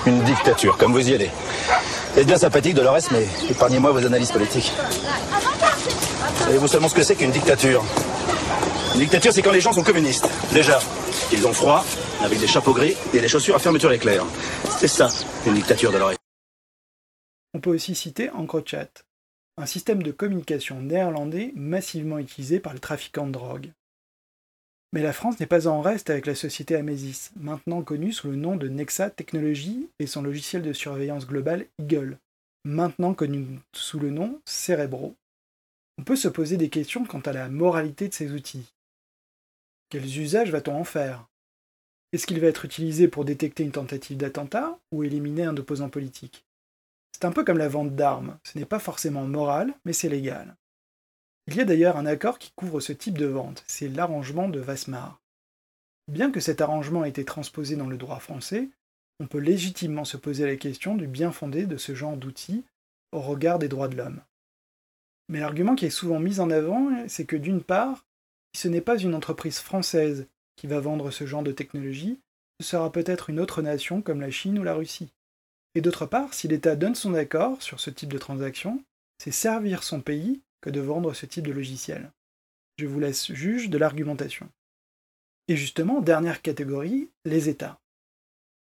Une 0.06 0.22
dictature, 0.22 0.76
comme 0.76 0.92
vous 0.92 1.08
y 1.08 1.14
allez. 1.14 1.30
C'est 2.14 2.24
bien 2.24 2.38
sympathique 2.38 2.74
Dolores, 2.74 3.10
mais 3.12 3.26
épargnez-moi 3.50 3.92
vos 3.92 4.04
analyses 4.04 4.32
politiques. 4.32 4.72
Savez-vous 6.38 6.68
seulement 6.68 6.88
ce 6.88 6.94
que 6.94 7.02
c'est 7.02 7.16
qu'une 7.16 7.30
dictature? 7.30 7.84
Une 8.94 9.00
dictature, 9.00 9.32
c'est 9.32 9.42
quand 9.42 9.52
les 9.52 9.60
gens 9.60 9.72
sont 9.72 9.82
communistes. 9.82 10.28
Déjà, 10.52 10.78
ils 11.32 11.46
ont 11.46 11.52
froid, 11.52 11.84
avec 12.22 12.38
des 12.38 12.46
chapeaux 12.46 12.72
gris 12.72 12.96
et 13.12 13.20
des 13.20 13.28
chaussures 13.28 13.56
à 13.56 13.58
fermeture 13.58 13.92
éclair. 13.92 14.24
C'est 14.78 14.88
ça, 14.88 15.08
une 15.46 15.54
dictature, 15.54 15.92
Dolores. 15.92 16.14
On 17.54 17.60
peut 17.60 17.70
aussi 17.70 17.94
citer 17.94 18.30
EncroChat, 18.30 18.88
un 19.58 19.66
système 19.66 20.02
de 20.02 20.12
communication 20.12 20.80
néerlandais 20.80 21.52
massivement 21.54 22.18
utilisé 22.18 22.60
par 22.60 22.74
les 22.74 22.80
trafiquants 22.80 23.26
de 23.26 23.32
drogue. 23.32 23.70
Mais 24.92 25.02
la 25.02 25.12
France 25.12 25.40
n'est 25.40 25.46
pas 25.46 25.66
en 25.66 25.80
reste 25.80 26.10
avec 26.10 26.26
la 26.26 26.34
société 26.34 26.76
Amesis, 26.76 27.30
maintenant 27.36 27.82
connue 27.82 28.12
sous 28.12 28.30
le 28.30 28.36
nom 28.36 28.56
de 28.56 28.68
Nexa 28.68 29.10
Technologies 29.10 29.88
et 29.98 30.06
son 30.06 30.22
logiciel 30.22 30.62
de 30.62 30.72
surveillance 30.72 31.26
globale 31.26 31.66
Eagle, 31.78 32.18
maintenant 32.64 33.12
connu 33.12 33.58
sous 33.74 33.98
le 33.98 34.10
nom 34.10 34.40
Cerebro. 34.44 35.14
On 35.98 36.04
peut 36.04 36.16
se 36.16 36.28
poser 36.28 36.56
des 36.56 36.70
questions 36.70 37.04
quant 37.04 37.20
à 37.20 37.32
la 37.32 37.48
moralité 37.48 38.08
de 38.08 38.14
ces 38.14 38.32
outils. 38.32 38.72
Quels 39.90 40.18
usages 40.18 40.50
va-t-on 40.50 40.76
en 40.76 40.84
faire? 40.84 41.26
Est-ce 42.12 42.26
qu'il 42.26 42.40
va 42.40 42.46
être 42.46 42.64
utilisé 42.64 43.08
pour 43.08 43.24
détecter 43.24 43.64
une 43.64 43.72
tentative 43.72 44.16
d'attentat 44.16 44.78
ou 44.92 45.04
éliminer 45.04 45.44
un 45.44 45.56
opposant 45.56 45.90
politique? 45.90 46.45
C'est 47.16 47.24
un 47.24 47.33
peu 47.33 47.44
comme 47.44 47.57
la 47.57 47.70
vente 47.70 47.96
d'armes, 47.96 48.38
ce 48.42 48.59
n'est 48.59 48.66
pas 48.66 48.79
forcément 48.79 49.24
moral, 49.24 49.72
mais 49.87 49.94
c'est 49.94 50.11
légal. 50.11 50.55
Il 51.46 51.57
y 51.57 51.62
a 51.62 51.64
d'ailleurs 51.64 51.96
un 51.96 52.05
accord 52.05 52.38
qui 52.38 52.52
couvre 52.55 52.79
ce 52.79 52.92
type 52.92 53.16
de 53.16 53.24
vente, 53.24 53.64
c'est 53.66 53.88
l'arrangement 53.88 54.50
de 54.50 54.61
Wasmar. 54.61 55.18
Bien 56.12 56.31
que 56.31 56.40
cet 56.40 56.61
arrangement 56.61 57.07
ait 57.07 57.09
été 57.09 57.24
transposé 57.24 57.74
dans 57.74 57.87
le 57.87 57.96
droit 57.96 58.18
français, 58.18 58.68
on 59.18 59.26
peut 59.26 59.38
légitimement 59.38 60.05
se 60.05 60.18
poser 60.18 60.44
la 60.44 60.57
question 60.57 60.94
du 60.94 61.07
bien 61.07 61.33
fondé 61.33 61.64
de 61.64 61.79
ce 61.79 61.94
genre 61.94 62.18
d'outils 62.18 62.66
au 63.12 63.20
regard 63.22 63.59
des 63.59 63.68
droits 63.68 63.88
de 63.88 63.96
l'homme. 63.96 64.20
Mais 65.31 65.40
l'argument 65.40 65.74
qui 65.74 65.87
est 65.87 65.90
souvent 65.90 66.20
mis 66.20 66.38
en 66.38 66.50
avant, 66.50 67.09
c'est 67.09 67.24
que 67.24 67.37
d'une 67.37 67.62
part, 67.62 68.05
si 68.55 68.61
ce 68.61 68.68
n'est 68.68 68.83
pas 68.83 68.98
une 68.98 69.14
entreprise 69.14 69.61
française 69.61 70.26
qui 70.57 70.66
va 70.66 70.81
vendre 70.81 71.11
ce 71.11 71.24
genre 71.24 71.42
de 71.42 71.52
technologie, 71.52 72.20
ce 72.61 72.66
sera 72.66 72.92
peut-être 72.92 73.31
une 73.31 73.40
autre 73.40 73.62
nation 73.62 74.02
comme 74.02 74.20
la 74.20 74.31
Chine 74.31 74.59
ou 74.59 74.64
la 74.64 74.74
Russie. 74.74 75.14
Et 75.76 75.82
d'autre 75.82 76.06
part, 76.06 76.32
si 76.32 76.48
l'État 76.48 76.74
donne 76.74 76.94
son 76.94 77.12
accord 77.12 77.60
sur 77.60 77.80
ce 77.80 77.90
type 77.90 78.10
de 78.10 78.16
transaction, 78.16 78.82
c'est 79.22 79.30
servir 79.30 79.82
son 79.82 80.00
pays 80.00 80.40
que 80.62 80.70
de 80.70 80.80
vendre 80.80 81.12
ce 81.12 81.26
type 81.26 81.46
de 81.46 81.52
logiciel. 81.52 82.10
Je 82.78 82.86
vous 82.86 82.98
laisse 82.98 83.30
juge 83.30 83.68
de 83.68 83.76
l'argumentation. 83.76 84.48
Et 85.48 85.56
justement, 85.56 86.00
dernière 86.00 86.40
catégorie, 86.40 87.10
les 87.26 87.50
États. 87.50 87.78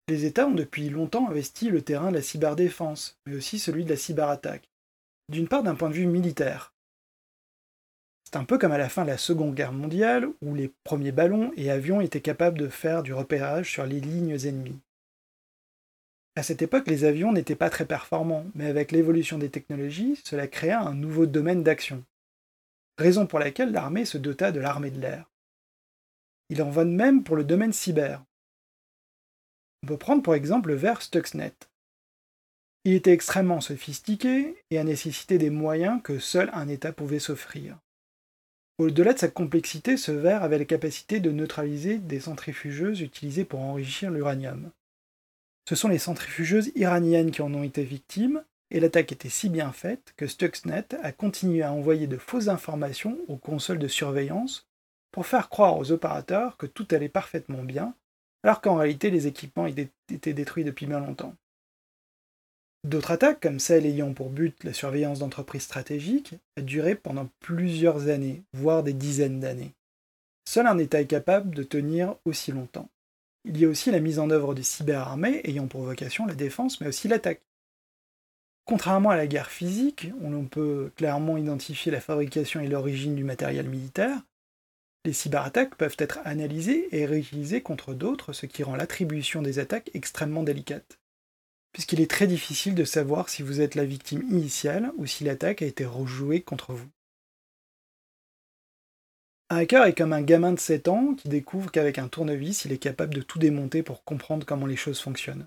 Les 0.09 0.25
États 0.25 0.47
ont 0.47 0.55
depuis 0.55 0.89
longtemps 0.89 1.29
investi 1.29 1.69
le 1.69 1.83
terrain 1.83 2.09
de 2.09 2.17
la 2.17 2.23
cyberdéfense, 2.23 3.19
mais 3.27 3.37
aussi 3.37 3.59
celui 3.59 3.85
de 3.85 3.91
la 3.91 3.97
cyberattaque. 3.99 4.71
D'une 5.29 5.49
part 5.49 5.63
d'un 5.63 5.75
point 5.75 5.91
de 5.91 5.95
vue 5.95 6.07
militaire. 6.07 6.73
C'est 8.25 8.39
un 8.39 8.45
peu 8.45 8.57
comme 8.57 8.73
à 8.73 8.79
la 8.79 8.89
fin 8.89 9.03
de 9.03 9.11
la 9.11 9.19
Seconde 9.19 9.55
Guerre 9.55 9.73
mondiale, 9.73 10.31
où 10.41 10.55
les 10.55 10.73
premiers 10.83 11.13
ballons 11.13 11.53
et 11.59 11.71
avions 11.71 12.01
étaient 12.01 12.23
capables 12.23 12.59
de 12.59 12.69
faire 12.69 13.03
du 13.03 13.13
repérage 13.13 13.71
sur 13.71 13.85
les 13.85 14.01
lignes 14.01 14.39
ennemies. 14.47 14.81
À 16.35 16.43
cette 16.43 16.63
époque, 16.63 16.87
les 16.87 17.05
avions 17.05 17.33
n'étaient 17.33 17.57
pas 17.57 17.69
très 17.69 17.85
performants, 17.85 18.47
mais 18.55 18.67
avec 18.67 18.91
l'évolution 18.91 19.37
des 19.37 19.51
technologies, 19.51 20.19
cela 20.25 20.47
créa 20.47 20.81
un 20.81 20.95
nouveau 20.95 21.27
domaine 21.27 21.63
d'action. 21.63 22.05
Raison 22.97 23.27
pour 23.27 23.39
laquelle 23.39 23.73
l'armée 23.73 24.07
se 24.07 24.17
dota 24.17 24.51
de 24.51 24.61
l'armée 24.61 24.91
de 24.91 25.01
l'air. 25.01 25.31
Il 26.49 26.63
en 26.63 26.71
va 26.71 26.85
de 26.85 26.91
même 26.91 27.23
pour 27.23 27.37
le 27.37 27.45
domaine 27.45 27.73
cyber. 27.73 28.25
On 29.83 29.89
peut 29.89 29.99
prendre 29.99 30.23
pour 30.23 30.35
exemple 30.35 30.69
le 30.69 30.75
verre 30.75 31.03
Stuxnet. 31.03 31.55
Il 32.85 32.95
était 32.95 33.13
extrêmement 33.13 33.61
sophistiqué 33.61 34.57
et 34.71 34.79
a 34.79 34.85
nécessité 34.85 35.39
des 35.39 35.51
moyens 35.51 36.01
que 36.03 36.19
seul 36.19 36.51
un 36.53 36.69
État 36.69 36.93
pouvait 36.93 37.19
s'offrir. 37.19 37.79
Au-delà 38.79 39.13
de 39.13 39.19
sa 39.19 39.29
complexité, 39.29 39.97
ce 39.97 40.13
verre 40.13 40.43
avait 40.43 40.59
la 40.59 40.65
capacité 40.65 41.21
de 41.21 41.31
neutraliser 41.31 41.99
des 41.99 42.21
centrifugeuses 42.21 43.01
utilisées 43.01 43.45
pour 43.45 43.61
enrichir 43.61 44.11
l'uranium. 44.11 44.73
Ce 45.69 45.75
sont 45.75 45.89
les 45.89 45.99
centrifugeuses 45.99 46.73
iraniennes 46.75 47.31
qui 47.31 47.43
en 47.43 47.55
ont 47.55 47.63
été 47.63 47.85
victimes, 47.85 48.45
et 48.71 48.81
l'attaque 48.81 49.13
était 49.13 49.29
si 49.29 49.49
bien 49.49 49.71
faite 49.73 50.15
que 50.17 50.27
Stuxnet 50.27 50.87
a 51.03 51.13
continué 51.13 51.63
à 51.63 51.73
envoyer 51.73 52.07
de 52.07 52.17
fausses 52.17 52.49
informations 52.49 53.19
aux 53.29 53.37
consoles 53.37 53.79
de 53.79 53.89
surveillance 53.89 54.67
pour 55.13 55.27
faire 55.27 55.51
croire 55.51 55.77
aux 55.79 55.93
opérateurs 55.93 56.57
que 56.57 56.67
tout 56.67 56.89
allait 56.91 57.11
parfaitement 57.11 57.63
bien, 57.63 57.95
alors 58.43 58.61
qu'en 58.61 58.77
réalité 58.77 59.11
les 59.11 59.27
équipements 59.27 59.67
étaient 59.67 60.33
détruits 60.33 60.65
depuis 60.65 60.87
bien 60.87 61.01
longtemps. 61.01 61.35
D'autres 62.85 63.13
attaques, 63.13 63.41
comme 63.41 63.61
celle 63.61 63.87
ayant 63.87 64.13
pour 64.13 64.31
but 64.31 64.65
la 64.65 64.73
surveillance 64.73 65.21
d'entreprises 65.21 65.63
stratégiques, 65.63 66.35
a 66.57 66.63
duré 66.63 66.97
pendant 66.97 67.29
plusieurs 67.39 68.09
années, 68.09 68.43
voire 68.55 68.83
des 68.83 68.95
dizaines 68.95 69.39
d'années. 69.39 69.75
Seul 70.49 70.67
un 70.67 70.79
État 70.79 71.01
est 71.01 71.07
capable 71.07 71.55
de 71.55 71.63
tenir 71.63 72.17
aussi 72.25 72.51
longtemps. 72.51 72.89
Il 73.45 73.59
y 73.59 73.65
a 73.65 73.69
aussi 73.69 73.91
la 73.91 74.01
mise 74.01 74.19
en 74.19 74.31
œuvre 74.31 74.55
des 74.55 74.63
cyberarmées 74.63 75.41
ayant 75.45 75.67
pour 75.67 75.83
vocation 75.83 76.27
la 76.27 76.35
défense, 76.35 76.81
mais 76.81 76.87
aussi 76.87 77.09
l'attaque. 77.09 77.43
Contrairement 78.65 79.11
à 79.11 79.17
la 79.17 79.27
guerre 79.27 79.51
physique, 79.51 80.09
où 80.21 80.31
l'on 80.31 80.47
peut 80.47 80.93
clairement 80.97 81.37
identifier 81.37 81.91
la 81.91 82.01
fabrication 82.01 82.61
et 82.61 82.69
l'origine 82.69 83.17
du 83.17 83.25
matériel 83.25 83.69
militaire, 83.69 84.23
les 85.05 85.13
cyberattaques 85.13 85.75
peuvent 85.75 85.97
être 85.99 86.21
analysées 86.25 86.89
et 86.97 87.05
réutilisées 87.07 87.61
contre 87.61 87.93
d'autres, 87.93 88.33
ce 88.33 88.47
qui 88.47 88.63
rend 88.63 88.77
l'attribution 88.77 89.43
des 89.43 89.59
attaques 89.59 89.91
extrêmement 89.95 90.45
délicate. 90.45 91.01
Puisqu'il 91.73 92.01
est 92.01 92.11
très 92.11 92.29
difficile 92.29 92.77
de 92.77 92.85
savoir 92.85 93.29
si 93.29 93.43
vous 93.43 93.61
êtes 93.61 93.75
la 93.75 93.85
victime 93.85 94.23
initiale 94.31 94.93
ou 94.97 95.07
si 95.07 95.25
l'attaque 95.25 95.63
a 95.63 95.67
été 95.67 95.85
rejouée 95.85 96.43
contre 96.43 96.73
vous. 96.73 96.89
Un 99.53 99.57
hacker 99.57 99.85
est 99.85 99.93
comme 99.93 100.15
un 100.15 100.23
gamin 100.23 100.55
de 100.55 100.59
7 100.59 100.89
ans 100.89 101.15
qui 101.15 101.29
découvre 101.29 101.71
qu'avec 101.71 101.99
un 101.99 102.09
tournevis, 102.09 102.65
il 102.65 102.73
est 102.73 102.79
capable 102.79 103.13
de 103.13 103.21
tout 103.21 103.39
démonter 103.39 103.83
pour 103.83 104.03
comprendre 104.03 104.47
comment 104.47 104.65
les 104.65 104.77
choses 104.77 104.99
fonctionnent. 104.99 105.47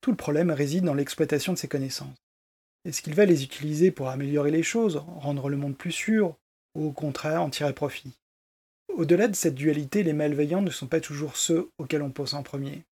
Tout 0.00 0.12
le 0.12 0.16
problème 0.16 0.52
réside 0.52 0.84
dans 0.84 0.94
l'exploitation 0.94 1.52
de 1.52 1.58
ses 1.58 1.66
connaissances. 1.66 2.16
Est-ce 2.84 3.02
qu'il 3.02 3.16
va 3.16 3.24
les 3.24 3.42
utiliser 3.42 3.90
pour 3.90 4.08
améliorer 4.08 4.52
les 4.52 4.62
choses, 4.62 4.98
rendre 4.98 5.48
le 5.48 5.56
monde 5.56 5.76
plus 5.76 5.90
sûr, 5.90 6.36
ou 6.76 6.86
au 6.86 6.92
contraire 6.92 7.42
en 7.42 7.50
tirer 7.50 7.72
profit? 7.72 8.14
Au-delà 8.86 9.26
de 9.26 9.34
cette 9.34 9.56
dualité, 9.56 10.04
les 10.04 10.12
malveillants 10.12 10.62
ne 10.62 10.70
sont 10.70 10.86
pas 10.86 11.00
toujours 11.00 11.36
ceux 11.36 11.70
auxquels 11.78 12.02
on 12.02 12.12
pense 12.12 12.34
en 12.34 12.44
premier. 12.44 12.84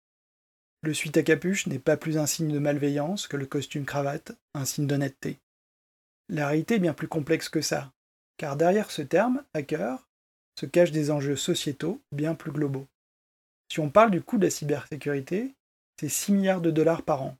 Le 0.82 0.92
suite 0.92 1.18
à 1.18 1.22
capuche 1.22 1.68
n'est 1.68 1.78
pas 1.78 1.96
plus 1.96 2.18
un 2.18 2.26
signe 2.26 2.52
de 2.52 2.58
malveillance 2.58 3.28
que 3.28 3.36
le 3.36 3.46
costume 3.46 3.84
cravate 3.84 4.32
un 4.54 4.64
signe 4.64 4.88
d'honnêteté. 4.88 5.38
La 6.28 6.48
réalité 6.48 6.74
est 6.74 6.80
bien 6.80 6.94
plus 6.94 7.06
complexe 7.06 7.48
que 7.48 7.60
ça, 7.60 7.92
car 8.36 8.56
derrière 8.56 8.90
ce 8.90 9.02
terme, 9.02 9.42
hacker, 9.54 10.08
se 10.58 10.66
cachent 10.66 10.92
des 10.92 11.10
enjeux 11.10 11.36
sociétaux 11.36 12.00
bien 12.12 12.34
plus 12.34 12.52
globaux. 12.52 12.86
Si 13.70 13.80
on 13.80 13.90
parle 13.90 14.10
du 14.10 14.22
coût 14.22 14.38
de 14.38 14.44
la 14.44 14.50
cybersécurité, 14.50 15.54
c'est 15.98 16.08
6 16.08 16.32
milliards 16.32 16.60
de 16.60 16.70
dollars 16.70 17.02
par 17.02 17.22
an. 17.22 17.36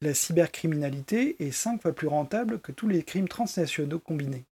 La 0.00 0.12
cybercriminalité 0.12 1.36
est 1.42 1.52
5 1.52 1.80
fois 1.80 1.94
plus 1.94 2.08
rentable 2.08 2.60
que 2.60 2.72
tous 2.72 2.88
les 2.88 3.02
crimes 3.02 3.28
transnationaux 3.28 3.98
combinés. 3.98 4.44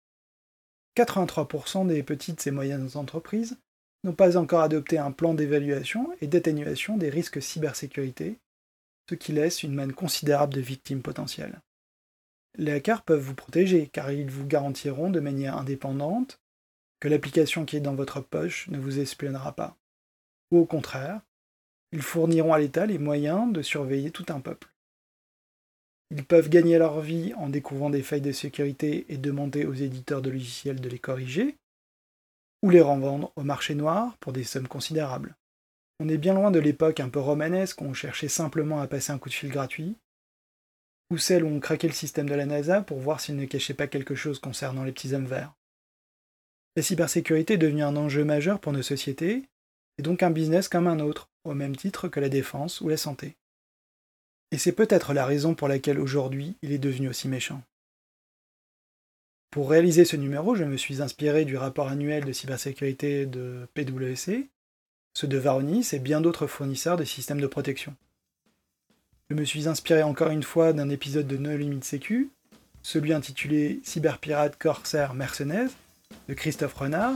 83% 0.96 1.86
des 1.86 2.02
petites 2.02 2.46
et 2.46 2.50
moyennes 2.50 2.90
entreprises 2.94 3.58
n'ont 4.04 4.12
pas 4.12 4.36
encore 4.36 4.62
adopté 4.62 4.98
un 4.98 5.12
plan 5.12 5.34
d'évaluation 5.34 6.10
et 6.20 6.26
d'atténuation 6.26 6.96
des 6.96 7.10
risques 7.10 7.42
cybersécurité, 7.42 8.38
ce 9.08 9.14
qui 9.14 9.32
laisse 9.32 9.62
une 9.62 9.74
manne 9.74 9.92
considérable 9.92 10.54
de 10.54 10.60
victimes 10.60 11.02
potentielles. 11.02 11.60
Les 12.58 12.72
hackers 12.72 13.02
peuvent 13.02 13.22
vous 13.22 13.34
protéger 13.34 13.88
car 13.88 14.12
ils 14.12 14.30
vous 14.30 14.46
garantiront 14.46 15.10
de 15.10 15.20
manière 15.20 15.56
indépendante 15.56 16.40
que 17.00 17.08
l'application 17.08 17.64
qui 17.64 17.76
est 17.76 17.80
dans 17.80 17.94
votre 17.94 18.20
poche 18.20 18.68
ne 18.68 18.78
vous 18.78 18.98
espionnera 18.98 19.52
pas. 19.52 19.76
Ou 20.50 20.58
au 20.58 20.66
contraire, 20.66 21.22
ils 21.92 22.02
fourniront 22.02 22.52
à 22.52 22.58
l'État 22.58 22.86
les 22.86 22.98
moyens 22.98 23.52
de 23.52 23.62
surveiller 23.62 24.10
tout 24.10 24.26
un 24.28 24.40
peuple. 24.40 24.68
Ils 26.10 26.24
peuvent 26.24 26.50
gagner 26.50 26.78
leur 26.78 27.00
vie 27.00 27.32
en 27.34 27.48
découvrant 27.48 27.88
des 27.88 28.02
failles 28.02 28.20
de 28.20 28.32
sécurité 28.32 29.06
et 29.08 29.16
demander 29.16 29.64
aux 29.64 29.72
éditeurs 29.72 30.20
de 30.20 30.30
logiciels 30.30 30.80
de 30.80 30.88
les 30.88 30.98
corriger, 30.98 31.56
ou 32.62 32.70
les 32.70 32.80
revendre 32.80 33.32
au 33.36 33.42
marché 33.42 33.74
noir 33.74 34.16
pour 34.18 34.32
des 34.32 34.44
sommes 34.44 34.68
considérables. 34.68 35.34
On 36.00 36.08
est 36.08 36.18
bien 36.18 36.34
loin 36.34 36.50
de 36.50 36.58
l'époque 36.58 37.00
un 37.00 37.08
peu 37.08 37.18
romanesque 37.18 37.80
où 37.80 37.84
on 37.84 37.94
cherchait 37.94 38.28
simplement 38.28 38.80
à 38.80 38.86
passer 38.86 39.12
un 39.12 39.18
coup 39.18 39.28
de 39.28 39.34
fil 39.34 39.50
gratuit, 39.50 39.96
ou 41.12 41.18
celle 41.18 41.44
où 41.44 41.48
on 41.48 41.60
craquait 41.60 41.88
le 41.88 41.92
système 41.92 42.28
de 42.28 42.34
la 42.34 42.46
NASA 42.46 42.80
pour 42.80 42.98
voir 42.98 43.20
s'il 43.20 43.36
ne 43.36 43.44
cachait 43.44 43.74
pas 43.74 43.86
quelque 43.86 44.14
chose 44.14 44.38
concernant 44.38 44.82
les 44.82 44.92
petits 44.92 45.12
hommes 45.12 45.26
verts. 45.26 45.52
La 46.74 46.82
cybersécurité 46.82 47.54
est 47.54 47.58
devenue 47.58 47.82
un 47.82 47.96
enjeu 47.96 48.24
majeur 48.24 48.58
pour 48.58 48.72
nos 48.72 48.82
sociétés, 48.82 49.44
et 49.98 50.02
donc 50.02 50.22
un 50.22 50.30
business 50.30 50.70
comme 50.70 50.86
un 50.86 51.00
autre, 51.00 51.28
au 51.44 51.52
même 51.52 51.76
titre 51.76 52.08
que 52.08 52.18
la 52.18 52.30
défense 52.30 52.80
ou 52.80 52.88
la 52.88 52.96
santé. 52.96 53.36
Et 54.52 54.58
c'est 54.58 54.72
peut-être 54.72 55.12
la 55.12 55.26
raison 55.26 55.54
pour 55.54 55.68
laquelle 55.68 56.00
aujourd'hui 56.00 56.56
il 56.62 56.72
est 56.72 56.78
devenu 56.78 57.10
aussi 57.10 57.28
méchant. 57.28 57.62
Pour 59.50 59.68
réaliser 59.68 60.06
ce 60.06 60.16
numéro, 60.16 60.54
je 60.54 60.64
me 60.64 60.78
suis 60.78 61.02
inspiré 61.02 61.44
du 61.44 61.58
rapport 61.58 61.88
annuel 61.88 62.24
de 62.24 62.32
cybersécurité 62.32 63.26
de 63.26 63.68
PwC, 63.74 64.48
ceux 65.12 65.28
de 65.28 65.36
Varonis 65.36 65.90
et 65.92 65.98
bien 65.98 66.22
d'autres 66.22 66.46
fournisseurs 66.46 66.96
de 66.96 67.04
systèmes 67.04 67.40
de 67.40 67.46
protection. 67.46 67.94
Je 69.32 69.36
me 69.38 69.46
suis 69.46 69.66
inspiré 69.66 70.02
encore 70.02 70.28
une 70.28 70.42
fois 70.42 70.74
d'un 70.74 70.90
épisode 70.90 71.26
de 71.26 71.38
No 71.38 71.56
Limit 71.56 71.82
Sécu, 71.82 72.28
celui 72.82 73.14
intitulé 73.14 73.80
Cyberpirate 73.82 74.58
Corsair 74.58 75.14
Mercenaires 75.14 75.70
de 76.28 76.34
Christophe 76.34 76.74
Renard, 76.74 77.14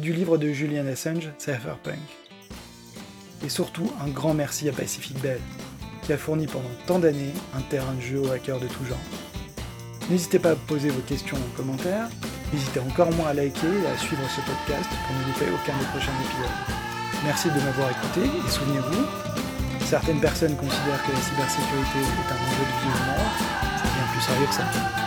du 0.00 0.12
livre 0.12 0.36
de 0.36 0.48
Julian 0.48 0.84
Assange 0.88 1.30
Cypherpunk. 1.38 2.00
Et 3.44 3.48
surtout 3.48 3.88
un 4.04 4.08
grand 4.08 4.34
merci 4.34 4.68
à 4.68 4.72
Pacific 4.72 5.16
Bell, 5.20 5.38
qui 6.02 6.12
a 6.12 6.18
fourni 6.18 6.48
pendant 6.48 6.74
tant 6.88 6.98
d'années 6.98 7.34
un 7.56 7.60
terrain 7.70 7.94
de 7.94 8.00
jeu 8.00 8.18
aux 8.18 8.32
hackers 8.32 8.58
de 8.58 8.66
tout 8.66 8.84
genre. 8.84 8.98
N'hésitez 10.10 10.40
pas 10.40 10.50
à 10.50 10.56
poser 10.56 10.88
vos 10.88 11.02
questions 11.02 11.36
en 11.36 11.56
commentaire, 11.56 12.08
n'hésitez 12.52 12.80
encore 12.80 13.12
moins 13.12 13.28
à 13.28 13.34
liker 13.34 13.68
et 13.68 13.86
à 13.86 13.96
suivre 13.96 14.28
ce 14.28 14.40
podcast 14.40 14.90
pour 15.06 15.16
ne 15.16 15.26
louper 15.26 15.54
aucun 15.54 15.78
des 15.78 15.84
prochains 15.84 16.18
épisodes. 16.20 16.82
Merci 17.24 17.46
de 17.46 17.64
m'avoir 17.64 17.90
écouté 17.92 18.22
et 18.22 18.50
souvenez-vous, 18.50 19.31
certaines 19.92 20.20
personnes 20.20 20.56
considèrent 20.56 21.04
que 21.04 21.12
la 21.12 21.20
cybersécurité 21.20 21.98
est 21.98 22.32
un 22.32 22.36
enjeu 22.48 22.64
de 22.64 22.80
vie 22.80 22.88
ou 22.88 23.04
mort, 23.08 23.32
c'est 23.76 23.92
bien 23.92 24.06
plus 24.10 24.22
sérieux 24.22 24.46
que 24.46 24.54
ça. 24.54 25.01